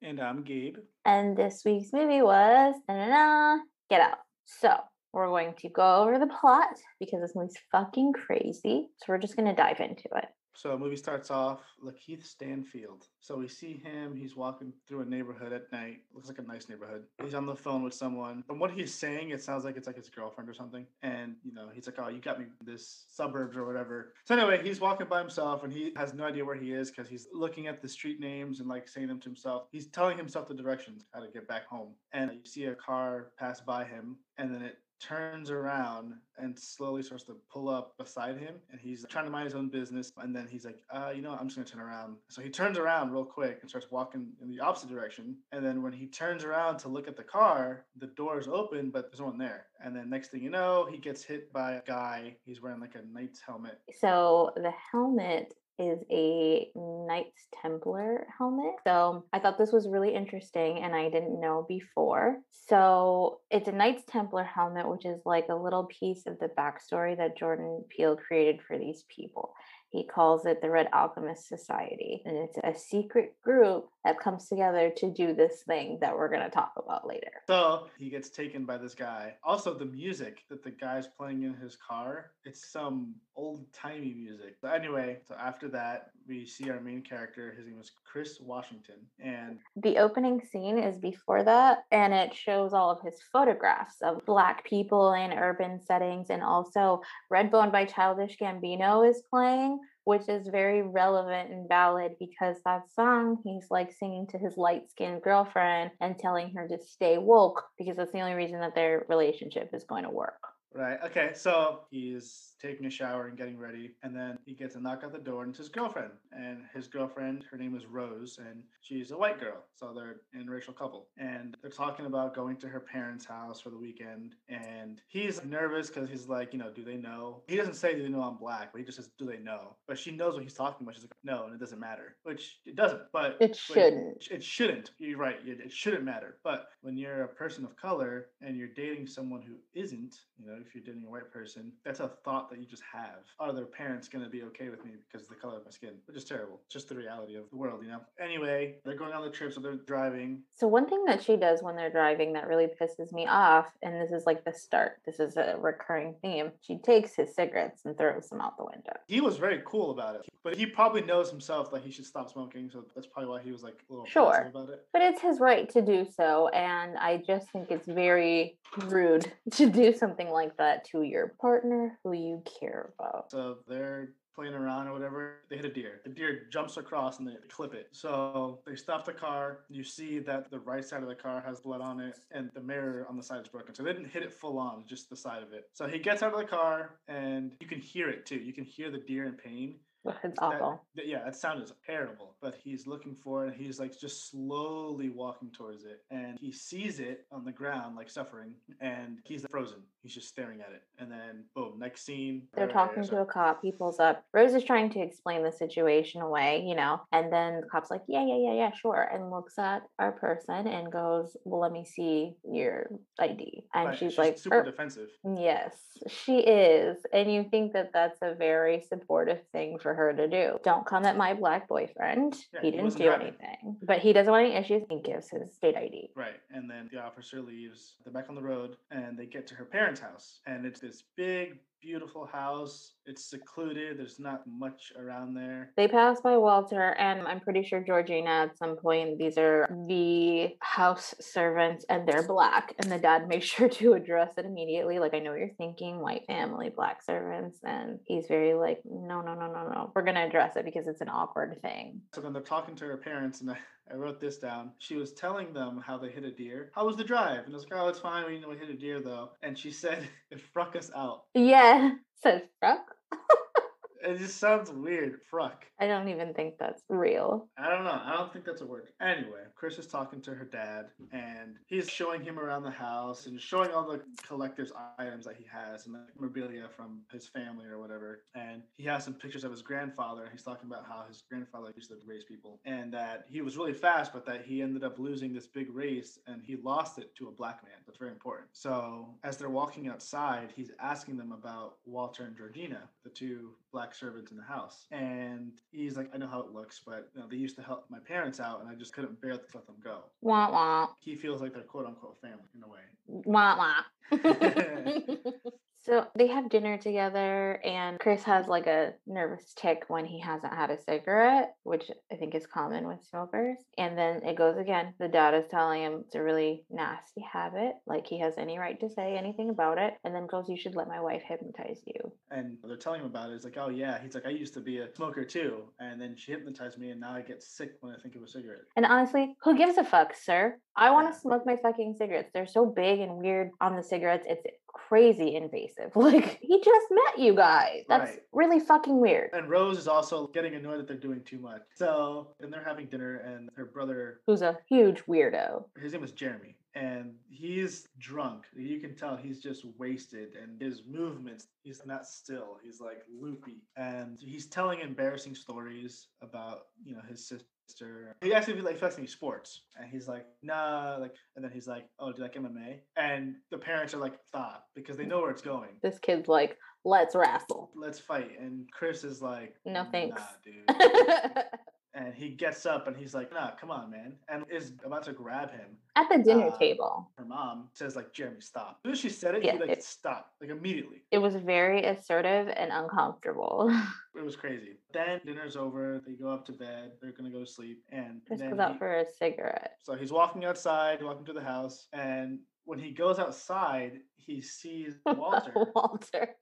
And 0.00 0.20
I'm 0.20 0.44
Gabe. 0.44 0.76
And 1.04 1.36
this 1.36 1.62
week's 1.64 1.92
movie 1.92 2.22
was 2.22 2.76
na-na-na, 2.88 3.62
Get 3.90 4.00
Out. 4.00 4.18
So 4.44 4.76
we're 5.12 5.26
going 5.26 5.54
to 5.54 5.68
go 5.70 6.02
over 6.02 6.20
the 6.20 6.28
plot 6.28 6.78
because 7.00 7.20
this 7.20 7.34
movie's 7.34 7.56
fucking 7.72 8.12
crazy. 8.12 8.88
So 8.98 9.06
we're 9.08 9.18
just 9.18 9.34
going 9.34 9.48
to 9.48 9.54
dive 9.54 9.80
into 9.80 10.08
it. 10.14 10.26
So 10.54 10.70
the 10.70 10.78
movie 10.78 10.96
starts 10.96 11.30
off 11.30 11.60
LaKeith 11.82 12.24
Stanfield. 12.24 13.06
So 13.20 13.36
we 13.36 13.48
see 13.48 13.80
him. 13.82 14.14
He's 14.14 14.36
walking 14.36 14.72
through 14.86 15.00
a 15.00 15.04
neighborhood 15.04 15.52
at 15.52 15.72
night. 15.72 16.00
Looks 16.14 16.28
like 16.28 16.38
a 16.38 16.42
nice 16.42 16.68
neighborhood. 16.68 17.04
He's 17.22 17.34
on 17.34 17.46
the 17.46 17.54
phone 17.54 17.82
with 17.82 17.94
someone. 17.94 18.42
From 18.46 18.58
what 18.58 18.70
he's 18.70 18.94
saying, 18.94 19.30
it 19.30 19.42
sounds 19.42 19.64
like 19.64 19.76
it's 19.76 19.86
like 19.86 19.96
his 19.96 20.08
girlfriend 20.08 20.50
or 20.50 20.54
something. 20.54 20.86
And 21.02 21.36
you 21.42 21.52
know, 21.52 21.68
he's 21.72 21.86
like, 21.86 21.98
"Oh, 21.98 22.08
you 22.08 22.20
got 22.20 22.38
me 22.38 22.46
this 22.60 23.06
suburbs 23.08 23.56
or 23.56 23.64
whatever." 23.64 24.12
So 24.24 24.36
anyway, 24.36 24.62
he's 24.62 24.80
walking 24.80 25.06
by 25.06 25.20
himself 25.20 25.64
and 25.64 25.72
he 25.72 25.92
has 25.96 26.14
no 26.14 26.24
idea 26.24 26.44
where 26.44 26.56
he 26.56 26.72
is 26.72 26.90
because 26.90 27.08
he's 27.08 27.28
looking 27.32 27.66
at 27.66 27.80
the 27.80 27.88
street 27.88 28.20
names 28.20 28.60
and 28.60 28.68
like 28.68 28.88
saying 28.88 29.08
them 29.08 29.20
to 29.20 29.28
himself. 29.28 29.68
He's 29.70 29.86
telling 29.86 30.16
himself 30.16 30.48
the 30.48 30.54
directions 30.54 31.06
how 31.12 31.20
to 31.20 31.28
get 31.28 31.48
back 31.48 31.66
home. 31.66 31.94
And 32.12 32.30
you 32.32 32.44
see 32.44 32.64
a 32.66 32.74
car 32.74 33.32
pass 33.38 33.60
by 33.60 33.84
him, 33.84 34.16
and 34.38 34.54
then 34.54 34.62
it 34.62 34.78
turns 35.02 35.50
around 35.50 36.14
and 36.38 36.58
slowly 36.58 37.02
starts 37.02 37.24
to 37.24 37.36
pull 37.52 37.68
up 37.68 37.96
beside 37.98 38.38
him 38.38 38.54
and 38.70 38.80
he's 38.80 39.04
trying 39.08 39.24
to 39.24 39.30
mind 39.30 39.46
his 39.46 39.54
own 39.54 39.68
business 39.68 40.12
and 40.18 40.34
then 40.34 40.46
he's 40.48 40.64
like 40.64 40.78
uh 40.94 41.12
you 41.14 41.20
know 41.20 41.32
i'm 41.32 41.48
just 41.48 41.56
gonna 41.56 41.68
turn 41.68 41.80
around. 41.80 42.16
So 42.28 42.40
he 42.40 42.48
turns 42.48 42.78
around 42.78 43.10
real 43.10 43.24
quick 43.24 43.58
and 43.60 43.68
starts 43.68 43.88
walking 43.90 44.28
in 44.40 44.48
the 44.48 44.60
opposite 44.60 44.90
direction 44.90 45.36
and 45.50 45.64
then 45.64 45.82
when 45.82 45.92
he 45.92 46.06
turns 46.06 46.44
around 46.44 46.78
to 46.78 46.88
look 46.88 47.08
at 47.08 47.16
the 47.16 47.24
car 47.24 47.84
the 47.96 48.06
door's 48.08 48.48
open 48.48 48.90
but 48.90 49.10
there's 49.10 49.20
no 49.20 49.26
one 49.26 49.38
there. 49.38 49.66
And 49.84 49.96
then 49.96 50.08
next 50.08 50.30
thing 50.30 50.42
you 50.42 50.50
know 50.50 50.86
he 50.90 50.98
gets 50.98 51.24
hit 51.24 51.52
by 51.52 51.72
a 51.72 51.82
guy. 51.82 52.36
He's 52.44 52.62
wearing 52.62 52.80
like 52.80 52.94
a 52.94 53.02
knight's 53.12 53.40
helmet. 53.40 53.80
So 53.98 54.52
the 54.56 54.72
helmet 54.92 55.54
is 55.78 55.98
a 56.10 56.68
Knights 56.74 57.46
Templar 57.62 58.26
helmet. 58.38 58.74
So 58.86 59.24
I 59.32 59.38
thought 59.38 59.58
this 59.58 59.72
was 59.72 59.88
really 59.88 60.14
interesting 60.14 60.82
and 60.82 60.94
I 60.94 61.10
didn't 61.10 61.40
know 61.40 61.64
before. 61.68 62.38
So 62.50 63.40
it's 63.50 63.68
a 63.68 63.72
Knights 63.72 64.04
Templar 64.08 64.44
helmet, 64.44 64.88
which 64.88 65.04
is 65.04 65.20
like 65.24 65.48
a 65.48 65.54
little 65.54 65.84
piece 65.84 66.26
of 66.26 66.38
the 66.38 66.48
backstory 66.48 67.16
that 67.16 67.36
Jordan 67.36 67.84
Peele 67.88 68.16
created 68.16 68.60
for 68.66 68.78
these 68.78 69.04
people. 69.14 69.54
He 69.90 70.06
calls 70.06 70.46
it 70.46 70.62
the 70.62 70.70
Red 70.70 70.88
Alchemist 70.92 71.48
Society. 71.48 72.22
And 72.24 72.36
it's 72.36 72.58
a 72.62 72.78
secret 72.78 73.34
group 73.42 73.88
that 74.04 74.18
comes 74.18 74.48
together 74.48 74.90
to 74.96 75.10
do 75.10 75.34
this 75.34 75.62
thing 75.62 75.98
that 76.00 76.16
we're 76.16 76.28
going 76.28 76.42
to 76.42 76.50
talk 76.50 76.72
about 76.76 77.06
later. 77.06 77.30
So 77.46 77.88
he 77.98 78.10
gets 78.10 78.30
taken 78.30 78.64
by 78.64 78.78
this 78.78 78.94
guy. 78.94 79.34
Also, 79.44 79.74
the 79.74 79.84
music 79.84 80.44
that 80.48 80.62
the 80.62 80.70
guy's 80.70 81.06
playing 81.06 81.42
in 81.42 81.54
his 81.54 81.76
car, 81.76 82.32
it's 82.44 82.70
some 82.72 83.14
old 83.36 83.64
timey 83.72 84.14
music. 84.14 84.56
But 84.60 84.74
anyway, 84.74 85.18
so 85.28 85.34
after 85.34 85.68
that, 85.68 86.10
we 86.28 86.46
see 86.46 86.70
our 86.70 86.80
main 86.80 87.02
character. 87.02 87.54
His 87.56 87.66
name 87.66 87.80
is 87.80 87.90
Chris 88.04 88.40
Washington. 88.40 88.96
And 89.18 89.58
The 89.76 89.98
opening 89.98 90.40
scene 90.40 90.78
is 90.78 90.98
before 90.98 91.42
that, 91.44 91.84
and 91.90 92.12
it 92.12 92.34
shows 92.34 92.72
all 92.72 92.90
of 92.90 93.00
his 93.02 93.20
photographs 93.32 93.96
of 94.02 94.24
Black 94.26 94.64
people 94.64 95.14
in 95.14 95.32
urban 95.32 95.80
settings. 95.80 96.30
And 96.30 96.42
also, 96.42 97.00
Redbone 97.32 97.72
by 97.72 97.84
Childish 97.84 98.36
Gambino 98.38 99.08
is 99.08 99.22
playing, 99.30 99.80
which 100.04 100.28
is 100.28 100.46
very 100.48 100.82
relevant 100.82 101.50
and 101.50 101.68
valid 101.68 102.12
because 102.18 102.56
that 102.64 102.82
song 102.94 103.38
he's 103.44 103.66
like 103.70 103.92
singing 103.92 104.26
to 104.28 104.38
his 104.38 104.56
light 104.56 104.90
skinned 104.90 105.22
girlfriend 105.22 105.90
and 106.00 106.18
telling 106.18 106.52
her 106.54 106.66
to 106.68 106.78
stay 106.78 107.18
woke 107.18 107.64
because 107.78 107.96
that's 107.96 108.12
the 108.12 108.20
only 108.20 108.34
reason 108.34 108.60
that 108.60 108.74
their 108.74 109.04
relationship 109.08 109.70
is 109.72 109.84
going 109.84 110.04
to 110.04 110.10
work. 110.10 110.40
Right. 110.74 110.98
Okay. 111.04 111.32
So 111.34 111.80
he's 111.90 112.51
taking 112.62 112.86
a 112.86 112.90
shower 112.90 113.26
and 113.26 113.36
getting 113.36 113.58
ready, 113.58 113.92
and 114.02 114.14
then 114.14 114.38
he 114.46 114.54
gets 114.54 114.76
a 114.76 114.80
knock 114.80 115.02
at 115.02 115.12
the 115.12 115.18
door, 115.18 115.42
and 115.42 115.50
it's 115.50 115.58
his 115.58 115.68
girlfriend. 115.68 116.12
And 116.32 116.58
his 116.74 116.86
girlfriend, 116.86 117.44
her 117.50 117.56
name 117.58 117.74
is 117.76 117.86
Rose, 117.86 118.38
and 118.38 118.62
she's 118.80 119.10
a 119.10 119.16
white 119.16 119.40
girl. 119.40 119.64
So 119.74 119.92
they're 119.94 120.16
an 120.32 120.46
interracial 120.46 120.76
couple, 120.76 121.08
and 121.18 121.56
they're 121.60 121.70
talking 121.70 122.06
about 122.06 122.34
going 122.34 122.56
to 122.58 122.68
her 122.68 122.80
parents' 122.80 123.24
house 123.24 123.60
for 123.60 123.70
the 123.70 123.78
weekend. 123.78 124.34
And 124.48 125.02
he's 125.08 125.44
nervous 125.44 125.88
because 125.88 126.08
he's 126.08 126.28
like, 126.28 126.52
you 126.52 126.58
know, 126.58 126.70
do 126.70 126.84
they 126.84 126.96
know? 126.96 127.42
He 127.48 127.56
doesn't 127.56 127.74
say 127.74 127.94
do 127.94 128.02
they 128.02 128.08
know 128.08 128.22
I'm 128.22 128.36
black, 128.36 128.72
but 128.72 128.78
he 128.78 128.84
just 128.84 128.96
says, 128.96 129.10
do 129.18 129.26
they 129.26 129.38
know? 129.38 129.76
But 129.88 129.98
she 129.98 130.12
knows 130.12 130.34
what 130.34 130.42
he's 130.44 130.54
talking 130.54 130.84
about. 130.86 130.94
She's 130.94 131.04
like, 131.04 131.12
no, 131.24 131.44
and 131.44 131.54
it 131.54 131.58
doesn't 131.60 131.80
matter, 131.80 132.16
which 132.22 132.60
it 132.64 132.76
doesn't. 132.76 133.02
But 133.12 133.36
It 133.40 133.56
shouldn't. 133.56 134.28
it 134.30 134.42
shouldn't. 134.42 134.92
You're 134.98 135.18
right. 135.18 135.38
It, 135.44 135.60
it 135.60 135.72
shouldn't 135.72 136.04
matter. 136.04 136.38
But 136.44 136.66
when 136.82 136.96
you're 136.96 137.24
a 137.24 137.28
person 137.28 137.64
of 137.64 137.76
color 137.76 138.28
and 138.40 138.56
you're 138.56 138.68
dating 138.68 139.06
someone 139.06 139.42
who 139.42 139.54
isn't, 139.74 140.16
you 140.38 140.46
know, 140.46 140.56
if 140.64 140.74
you're 140.74 140.84
dating 140.84 141.04
a 141.06 141.10
white 141.10 141.32
person, 141.32 141.72
that's 141.84 142.00
a 142.00 142.08
thought 142.24 142.51
that 142.52 142.60
you 142.60 142.66
just 142.66 142.82
have. 142.92 143.24
Are 143.40 143.52
their 143.52 143.64
parents 143.64 144.08
going 144.08 144.24
to 144.24 144.30
be 144.30 144.42
okay 144.44 144.68
with 144.68 144.84
me 144.84 144.92
because 145.10 145.26
of 145.26 145.30
the 145.30 145.40
color 145.40 145.56
of 145.56 145.64
my 145.64 145.70
skin? 145.70 145.94
Which 146.06 146.16
is 146.16 146.24
terrible. 146.24 146.60
It's 146.66 146.72
just 146.74 146.88
the 146.88 146.94
reality 146.94 147.34
of 147.34 147.48
the 147.50 147.56
world, 147.56 147.80
you 147.82 147.90
know? 147.90 148.00
Anyway, 148.20 148.76
they're 148.84 148.96
going 148.96 149.12
on 149.12 149.22
the 149.22 149.30
trip, 149.30 149.52
so 149.52 149.60
they're 149.60 149.74
driving. 149.74 150.42
So 150.54 150.68
one 150.68 150.86
thing 150.86 151.04
that 151.06 151.22
she 151.22 151.36
does 151.36 151.62
when 151.62 151.76
they're 151.76 151.90
driving 151.90 152.34
that 152.34 152.46
really 152.46 152.66
pisses 152.80 153.12
me 153.12 153.26
off, 153.26 153.66
and 153.82 153.94
this 154.00 154.10
is 154.12 154.26
like 154.26 154.44
the 154.44 154.52
start, 154.52 154.98
this 155.06 155.18
is 155.18 155.36
a 155.36 155.56
recurring 155.58 156.14
theme. 156.20 156.52
She 156.60 156.76
takes 156.78 157.14
his 157.14 157.34
cigarettes 157.34 157.82
and 157.86 157.96
throws 157.96 158.28
them 158.28 158.40
out 158.40 158.56
the 158.58 158.64
window. 158.64 158.92
He 159.06 159.20
was 159.20 159.38
very 159.38 159.62
cool 159.64 159.90
about 159.90 160.16
it, 160.16 160.22
but 160.44 160.56
he 160.56 160.66
probably 160.66 161.02
knows 161.02 161.30
himself 161.30 161.70
that 161.72 161.82
he 161.82 161.90
should 161.90 162.06
stop 162.06 162.30
smoking, 162.30 162.68
so 162.70 162.84
that's 162.94 163.06
probably 163.06 163.30
why 163.30 163.40
he 163.42 163.50
was 163.50 163.62
like 163.62 163.82
a 163.88 163.92
little 163.92 164.06
Sure. 164.06 164.50
about 164.54 164.68
it. 164.68 164.84
But 164.92 165.02
it's 165.02 165.22
his 165.22 165.40
right 165.40 165.68
to 165.70 165.80
do 165.80 166.06
so, 166.14 166.48
and 166.48 166.98
I 166.98 167.16
just 167.26 167.50
think 167.50 167.70
it's 167.70 167.88
very 167.88 168.58
rude 168.86 169.32
to 169.52 169.68
do 169.70 169.94
something 169.94 170.28
like 170.28 170.56
that 170.58 170.84
to 170.86 171.02
your 171.02 171.34
partner 171.40 171.98
who 172.02 172.12
you 172.12 172.41
care 172.44 172.92
about. 172.98 173.30
So 173.30 173.58
they're 173.66 174.10
playing 174.34 174.54
around 174.54 174.88
or 174.88 174.92
whatever. 174.92 175.36
They 175.50 175.56
hit 175.56 175.64
a 175.64 175.72
deer. 175.72 176.00
The 176.04 176.10
deer 176.10 176.46
jumps 176.50 176.76
across 176.76 177.18
and 177.18 177.28
they 177.28 177.34
clip 177.48 177.74
it. 177.74 177.88
So 177.92 178.60
they 178.66 178.76
stop 178.76 179.04
the 179.04 179.12
car. 179.12 179.60
You 179.68 179.84
see 179.84 180.18
that 180.20 180.50
the 180.50 180.58
right 180.60 180.84
side 180.84 181.02
of 181.02 181.08
the 181.08 181.14
car 181.14 181.42
has 181.44 181.60
blood 181.60 181.80
on 181.80 182.00
it 182.00 182.18
and 182.30 182.50
the 182.54 182.60
mirror 182.60 183.06
on 183.08 183.16
the 183.16 183.22
side 183.22 183.42
is 183.42 183.48
broken. 183.48 183.74
So 183.74 183.82
they 183.82 183.92
didn't 183.92 184.10
hit 184.10 184.22
it 184.22 184.32
full 184.32 184.58
on, 184.58 184.84
just 184.88 185.10
the 185.10 185.16
side 185.16 185.42
of 185.42 185.52
it. 185.52 185.68
So 185.74 185.86
he 185.86 185.98
gets 185.98 186.22
out 186.22 186.32
of 186.32 186.38
the 186.38 186.46
car 186.46 186.98
and 187.08 187.52
you 187.60 187.66
can 187.66 187.80
hear 187.80 188.08
it 188.08 188.24
too. 188.24 188.36
You 188.36 188.52
can 188.52 188.64
hear 188.64 188.90
the 188.90 188.98
deer 188.98 189.26
in 189.26 189.34
pain. 189.34 189.76
It's 190.24 190.38
awful. 190.38 190.82
that- 190.96 191.06
yeah, 191.06 191.22
that 191.24 191.36
sound 191.36 191.62
is 191.62 191.72
terrible. 191.86 192.34
But 192.40 192.54
he's 192.56 192.86
looking 192.86 193.14
for 193.14 193.46
it. 193.46 193.54
He's 193.54 193.78
like 193.78 193.96
just 193.98 194.30
slowly 194.30 195.10
walking 195.10 195.50
towards 195.50 195.84
it, 195.84 196.02
and 196.10 196.38
he 196.38 196.50
sees 196.52 196.98
it 197.00 197.26
on 197.30 197.44
the 197.44 197.52
ground, 197.52 197.96
like 197.96 198.10
suffering, 198.10 198.54
and 198.80 199.18
he's 199.24 199.46
frozen. 199.50 199.78
He's 200.02 200.14
just 200.14 200.28
staring 200.28 200.60
at 200.60 200.72
it. 200.72 200.82
And 200.98 201.10
then 201.10 201.44
boom, 201.54 201.78
next 201.78 202.04
scene. 202.04 202.42
They're 202.54 202.68
or- 202.68 202.72
talking 202.72 203.04
to 203.04 203.20
a 203.20 203.26
cop. 203.26 203.60
He 203.62 203.70
pulls 203.72 204.00
up. 204.00 204.24
Rose 204.32 204.54
is 204.54 204.64
trying 204.64 204.90
to 204.90 205.00
explain 205.00 205.42
the 205.44 205.52
situation 205.52 206.20
away, 206.20 206.64
you 206.66 206.74
know, 206.74 207.00
and 207.12 207.32
then 207.32 207.60
the 207.60 207.66
cop's 207.68 207.90
like, 207.90 208.02
yeah, 208.08 208.24
yeah, 208.24 208.36
yeah, 208.38 208.54
yeah, 208.54 208.72
sure. 208.72 209.08
And 209.12 209.30
looks 209.30 209.58
at 209.58 209.82
our 210.00 210.12
person 210.12 210.66
and 210.66 210.90
goes, 210.90 211.36
well, 211.44 211.60
let 211.60 211.70
me 211.72 211.84
see 211.84 212.34
your 212.50 212.88
ID. 213.20 213.64
And 213.74 213.90
Right, 213.90 213.98
she's, 213.98 214.18
like, 214.18 214.38
super 214.38 214.60
"Er, 214.60 214.64
defensive. 214.64 215.10
Yes, 215.24 215.76
she 216.08 216.38
is. 216.40 216.98
And 217.12 217.32
you 217.32 217.44
think 217.44 217.72
that 217.74 217.92
that's 217.92 218.18
a 218.22 218.34
very 218.34 218.80
supportive 218.80 219.40
thing 219.52 219.78
for 219.78 219.91
her 219.94 220.12
to 220.12 220.28
do. 220.28 220.58
Don't 220.64 220.86
come 220.86 221.04
at 221.04 221.16
my 221.16 221.34
black 221.34 221.68
boyfriend. 221.68 222.34
Yeah, 222.52 222.60
he 222.60 222.66
he 222.66 222.70
didn't 222.72 222.84
wasn't 222.84 223.02
do 223.02 223.08
driving. 223.08 223.26
anything. 223.28 223.76
But 223.82 223.98
he 223.98 224.12
doesn't 224.12 224.30
want 224.30 224.46
any 224.46 224.54
issues. 224.54 224.82
He 224.88 225.00
gives 225.00 225.28
his 225.30 225.54
state 225.54 225.76
ID. 225.76 226.10
Right. 226.16 226.40
And 226.50 226.70
then 226.70 226.88
the 226.92 227.00
officer 227.02 227.40
leaves. 227.40 227.94
They're 228.04 228.12
back 228.12 228.26
on 228.28 228.34
the 228.34 228.42
road 228.42 228.76
and 228.90 229.18
they 229.18 229.26
get 229.26 229.46
to 229.48 229.54
her 229.54 229.64
parents' 229.64 230.00
house. 230.00 230.40
And 230.46 230.64
it's 230.66 230.80
this 230.80 231.04
big, 231.16 231.58
beautiful 231.82 232.26
house. 232.26 232.94
It's 233.04 233.28
secluded. 233.28 233.98
There's 233.98 234.20
not 234.20 234.44
much 234.46 234.92
around 234.96 235.34
there. 235.34 235.72
They 235.76 235.88
pass 235.88 236.20
by 236.20 236.36
Walter, 236.36 236.94
and 236.98 237.26
I'm 237.26 237.40
pretty 237.40 237.64
sure 237.64 237.80
Georgina 237.80 238.30
at 238.30 238.56
some 238.56 238.76
point. 238.76 239.18
These 239.18 239.36
are 239.36 239.66
the 239.88 240.50
house 240.60 241.14
servants, 241.20 241.84
and 241.88 242.06
they're 242.06 242.26
black. 242.26 242.74
And 242.78 242.90
the 242.90 242.98
dad 242.98 243.28
makes 243.28 243.46
sure 243.46 243.68
to 243.68 243.94
address 243.94 244.30
it 244.38 244.46
immediately. 244.46 245.00
Like, 245.00 245.14
I 245.14 245.18
know 245.18 245.30
what 245.30 245.40
you're 245.40 245.48
thinking, 245.58 245.98
white 245.98 246.24
family, 246.26 246.70
black 246.74 247.02
servants. 247.02 247.58
And 247.64 247.98
he's 248.04 248.26
very 248.28 248.54
like, 248.54 248.80
no, 248.84 249.20
no, 249.20 249.34
no, 249.34 249.52
no, 249.52 249.68
no. 249.68 249.92
We're 249.94 250.04
going 250.04 250.14
to 250.14 250.26
address 250.26 250.56
it 250.56 250.64
because 250.64 250.86
it's 250.86 251.00
an 251.00 251.08
awkward 251.08 251.60
thing. 251.62 252.00
So 252.14 252.20
then 252.20 252.32
they're 252.32 252.42
talking 252.42 252.76
to 252.76 252.84
her 252.84 252.96
parents, 252.96 253.40
and 253.40 253.50
I, 253.50 253.58
I 253.92 253.96
wrote 253.96 254.20
this 254.20 254.38
down. 254.38 254.72
She 254.78 254.96
was 254.96 255.12
telling 255.12 255.52
them 255.52 255.82
how 255.84 255.98
they 255.98 256.08
hit 256.08 256.24
a 256.24 256.30
deer. 256.30 256.70
How 256.74 256.86
was 256.86 256.96
the 256.96 257.04
drive? 257.04 257.44
And 257.44 257.54
I 257.54 257.56
was 257.56 257.64
like, 257.70 257.78
oh, 257.78 257.88
it's 257.88 257.98
fine. 257.98 258.24
We 258.26 258.42
we 258.44 258.56
hit 258.56 258.70
a 258.70 258.74
deer, 258.74 259.00
though. 259.00 259.30
And 259.42 259.58
she 259.58 259.70
said, 259.70 260.08
it 260.30 260.40
fruck 260.40 260.76
us 260.76 260.90
out. 260.96 261.24
Yeah, 261.34 261.92
says 262.22 262.42
Fruck. 262.60 262.94
It 264.04 264.18
just 264.18 264.38
sounds 264.38 264.70
weird. 264.70 265.20
Fruck. 265.30 265.64
I 265.80 265.86
don't 265.86 266.08
even 266.08 266.34
think 266.34 266.58
that's 266.58 266.82
real. 266.88 267.48
I 267.56 267.70
don't 267.70 267.84
know. 267.84 268.00
I 268.04 268.14
don't 268.16 268.32
think 268.32 268.44
that's 268.44 268.60
a 268.60 268.66
word. 268.66 268.88
Anyway, 269.00 269.42
Chris 269.54 269.78
is 269.78 269.86
talking 269.86 270.20
to 270.22 270.34
her 270.34 270.44
dad 270.44 270.86
and 271.12 271.56
he's 271.66 271.88
showing 271.88 272.22
him 272.22 272.38
around 272.38 272.64
the 272.64 272.70
house 272.70 273.26
and 273.26 273.40
showing 273.40 273.70
all 273.70 273.86
the 273.86 274.00
collector's 274.26 274.72
items 274.98 275.24
that 275.26 275.36
he 275.36 275.44
has 275.50 275.86
and 275.86 275.94
the 275.94 276.00
memorabilia 276.16 276.68
from 276.76 277.02
his 277.12 277.28
family 277.28 277.66
or 277.66 277.78
whatever. 277.78 278.24
And 278.34 278.62
he 278.76 278.84
has 278.84 279.04
some 279.04 279.14
pictures 279.14 279.44
of 279.44 279.50
his 279.50 279.62
grandfather. 279.62 280.22
And 280.22 280.32
he's 280.32 280.42
talking 280.42 280.68
about 280.68 280.84
how 280.86 281.04
his 281.06 281.22
grandfather 281.28 281.72
used 281.76 281.90
to 281.90 281.96
race 282.04 282.24
people 282.24 282.60
and 282.64 282.92
that 282.92 283.24
he 283.28 283.40
was 283.40 283.56
really 283.56 283.72
fast, 283.72 284.12
but 284.12 284.26
that 284.26 284.44
he 284.44 284.62
ended 284.62 284.82
up 284.84 284.98
losing 284.98 285.32
this 285.32 285.46
big 285.46 285.72
race 285.72 286.18
and 286.26 286.42
he 286.42 286.56
lost 286.56 286.98
it 286.98 287.14
to 287.16 287.28
a 287.28 287.32
black 287.32 287.62
man. 287.62 287.74
That's 287.86 287.98
very 287.98 288.10
important. 288.10 288.48
So 288.52 289.14
as 289.22 289.36
they're 289.36 289.48
walking 289.48 289.88
outside, 289.88 290.52
he's 290.54 290.70
asking 290.80 291.16
them 291.16 291.32
about 291.32 291.76
Walter 291.84 292.24
and 292.24 292.36
Georgina, 292.36 292.88
the 293.04 293.10
two 293.10 293.54
black 293.72 293.94
servants 293.94 294.30
in 294.30 294.36
the 294.36 294.42
house. 294.42 294.86
And 294.90 295.52
he's 295.70 295.96
like, 295.96 296.10
I 296.14 296.18
know 296.18 296.28
how 296.28 296.40
it 296.40 296.52
looks, 296.52 296.80
but 296.84 297.10
you 297.14 297.20
know, 297.20 297.26
they 297.28 297.36
used 297.36 297.56
to 297.56 297.62
help 297.62 297.86
my 297.88 297.98
parents 297.98 298.38
out 298.38 298.60
and 298.60 298.68
I 298.68 298.74
just 298.74 298.92
couldn't 298.92 299.20
bear 299.20 299.32
to 299.32 299.44
let 299.54 299.66
them 299.66 299.76
go. 299.82 300.04
Wah 300.20 300.50
wah. 300.50 300.88
He 301.00 301.16
feels 301.16 301.40
like 301.40 301.54
they're 301.54 301.62
quote 301.62 301.86
unquote 301.86 302.20
family 302.20 302.44
in 302.54 302.62
a 302.62 302.68
way. 302.68 302.80
Wah 303.06 303.56
wah. 303.56 303.82
So 305.84 306.06
they 306.16 306.28
have 306.28 306.48
dinner 306.48 306.78
together, 306.78 307.60
and 307.64 307.98
Chris 307.98 308.22
has 308.22 308.46
like 308.46 308.68
a 308.68 308.92
nervous 309.06 309.52
tick 309.56 309.84
when 309.88 310.04
he 310.04 310.20
hasn't 310.20 310.54
had 310.54 310.70
a 310.70 310.80
cigarette, 310.80 311.56
which 311.64 311.90
I 312.12 312.14
think 312.14 312.36
is 312.36 312.46
common 312.46 312.86
with 312.86 313.04
smokers. 313.10 313.58
And 313.78 313.98
then 313.98 314.22
it 314.22 314.36
goes 314.36 314.58
again. 314.58 314.94
The 315.00 315.08
dad 315.08 315.34
is 315.34 315.48
telling 315.50 315.82
him 315.82 316.04
it's 316.06 316.14
a 316.14 316.22
really 316.22 316.64
nasty 316.70 317.20
habit, 317.20 317.72
like 317.86 318.06
he 318.06 318.20
has 318.20 318.34
any 318.38 318.58
right 318.60 318.78
to 318.78 318.88
say 318.88 319.16
anything 319.16 319.50
about 319.50 319.78
it. 319.78 319.94
And 320.04 320.14
then 320.14 320.28
goes, 320.28 320.48
You 320.48 320.56
should 320.56 320.76
let 320.76 320.86
my 320.86 321.00
wife 321.00 321.22
hypnotize 321.26 321.80
you. 321.84 322.12
And 322.30 322.58
they're 322.62 322.76
telling 322.76 323.00
him 323.00 323.06
about 323.06 323.30
it. 323.30 323.34
It's 323.34 323.44
like, 323.44 323.58
Oh, 323.58 323.68
yeah. 323.68 324.00
He's 324.00 324.14
like, 324.14 324.26
I 324.26 324.30
used 324.30 324.54
to 324.54 324.60
be 324.60 324.78
a 324.78 324.94
smoker 324.94 325.24
too. 325.24 325.64
And 325.80 326.00
then 326.00 326.14
she 326.16 326.30
hypnotized 326.30 326.78
me, 326.78 326.90
and 326.90 327.00
now 327.00 327.12
I 327.12 327.22
get 327.22 327.42
sick 327.42 327.72
when 327.80 327.92
I 327.92 327.98
think 327.98 328.14
of 328.14 328.22
a 328.22 328.28
cigarette. 328.28 328.62
And 328.76 328.86
honestly, 328.86 329.34
who 329.42 329.58
gives 329.58 329.78
a 329.78 329.84
fuck, 329.84 330.14
sir? 330.14 330.58
I 330.76 330.90
want 330.90 331.12
to 331.12 331.20
smoke 331.20 331.42
my 331.44 331.56
fucking 331.56 331.96
cigarettes. 331.98 332.30
They're 332.32 332.46
so 332.46 332.64
big 332.64 333.00
and 333.00 333.16
weird 333.16 333.50
on 333.60 333.76
the 333.76 333.82
cigarettes. 333.82 334.26
It's 334.28 334.42
crazy 334.72 335.34
invasive. 335.36 335.92
Like, 335.96 336.38
he 336.40 336.60
just 336.60 336.86
met 336.90 337.18
you 337.18 337.34
guys. 337.34 337.84
That's 337.88 338.10
Right. 338.10 338.22
really 338.32 338.60
fucking 338.60 339.00
weird. 339.00 339.30
And 339.32 339.48
Rose 339.48 339.78
is 339.78 339.88
also 339.88 340.26
getting 340.28 340.54
annoyed 340.54 340.78
that 340.80 340.88
they're 340.88 340.96
doing 340.96 341.22
too 341.24 341.38
much. 341.38 341.62
So, 341.74 342.34
and 342.40 342.52
they're 342.52 342.64
having 342.64 342.86
dinner, 342.86 343.16
and 343.18 343.48
her 343.56 343.64
brother 343.66 344.20
Who's 344.26 344.42
a 344.42 344.58
huge 344.68 345.04
weirdo. 345.06 345.64
his 345.80 345.92
name 345.92 346.04
is 346.04 346.12
Jeremy, 346.12 346.56
and 346.74 347.14
he's 347.28 347.88
drunk. 347.98 348.44
You 348.56 348.80
can 348.80 348.94
tell 348.94 349.16
he's 349.16 349.42
just 349.42 349.64
wasted, 349.78 350.34
and 350.40 350.60
his 350.60 350.82
movements, 350.88 351.46
he's 351.62 351.82
not 351.86 352.06
still. 352.06 352.58
He's 352.62 352.80
like 352.80 353.02
loopy, 353.20 353.62
and 353.76 354.18
he's 354.20 354.46
telling 354.46 354.80
embarrassing 354.80 355.34
stories 355.34 356.08
about 356.22 356.60
you 356.84 356.94
know 356.94 357.02
his 357.08 357.26
sister. 357.28 358.14
He 358.20 358.34
actually 358.34 358.60
like 358.60 358.78
flexing 358.78 359.06
sports, 359.06 359.62
and 359.78 359.90
he's 359.90 360.06
like, 360.08 360.26
nah, 360.42 360.96
like, 361.00 361.14
and 361.36 361.44
then 361.44 361.52
he's 361.52 361.66
like, 361.66 361.86
oh, 361.98 362.12
do 362.12 362.18
you 362.18 362.22
like 362.24 362.34
MMA? 362.34 362.80
And 362.96 363.36
the 363.50 363.58
parents 363.58 363.94
are 363.94 363.98
like, 363.98 364.14
stop, 364.26 364.66
because 364.74 364.96
they 364.96 365.06
know 365.06 365.20
where 365.20 365.30
it's 365.30 365.40
going. 365.42 365.70
This 365.82 365.98
kid's 365.98 366.28
like, 366.28 366.58
let's 366.84 367.14
wrestle. 367.14 367.70
Let's 367.74 367.98
fight, 367.98 368.32
and 368.38 368.68
Chris 368.72 369.04
is 369.04 369.22
like, 369.22 369.54
No 369.64 369.86
thanks. 369.90 370.20
nah, 370.20 370.76
dude. 370.76 371.44
and 371.94 372.14
he 372.14 372.30
gets 372.30 372.64
up 372.66 372.86
and 372.86 372.96
he's 372.96 373.14
like, 373.14 373.32
nah, 373.32 373.50
come 373.52 373.70
on, 373.70 373.90
man, 373.90 374.14
and 374.28 374.44
is 374.50 374.72
about 374.84 375.02
to 375.04 375.12
grab 375.12 375.50
him. 375.50 375.76
At 375.96 376.08
the 376.08 376.18
dinner 376.18 376.46
Uh, 376.46 376.56
table. 376.58 377.10
her 377.18 377.24
mom 377.24 377.68
says 377.74 377.96
like 377.96 378.12
Jeremy 378.12 378.40
stop. 378.40 378.78
As 378.78 378.88
soon 378.88 378.92
as 378.92 378.98
she 379.00 379.08
said 379.10 379.34
it, 379.34 379.44
Yeah, 379.44 379.52
he 379.52 379.58
like 379.58 379.70
it- 379.70 379.82
stopped 379.84 380.32
like 380.40 380.50
immediately. 380.50 381.02
It 381.10 381.18
was 381.18 381.34
very 381.36 381.84
assertive 381.84 382.48
and 382.56 382.70
uncomfortable. 382.72 383.68
It 384.14 384.22
was 384.22 384.36
crazy. 384.36 384.76
Then 384.92 385.20
dinner's 385.24 385.56
over. 385.56 386.02
They 386.06 386.12
go 386.12 386.28
up 386.30 386.44
to 386.46 386.52
bed. 386.52 386.92
They're 387.00 387.12
gonna 387.12 387.30
go 387.30 387.40
to 387.40 387.46
sleep, 387.46 387.82
and 387.90 388.20
then 388.28 388.50
goes 388.50 388.58
out 388.58 388.72
he- 388.72 388.78
for 388.78 388.96
a 388.98 389.06
cigarette. 389.10 389.76
so 389.82 389.94
he's 389.94 390.12
walking 390.12 390.44
outside, 390.44 391.02
walking 391.02 391.24
to 391.26 391.32
the 391.32 391.40
house, 391.42 391.88
and 391.94 392.38
when 392.64 392.78
he 392.78 392.90
goes 392.92 393.18
outside, 393.18 394.00
he 394.16 394.40
sees 394.42 394.94
Walter. 395.06 395.52
Walter. 395.74 396.36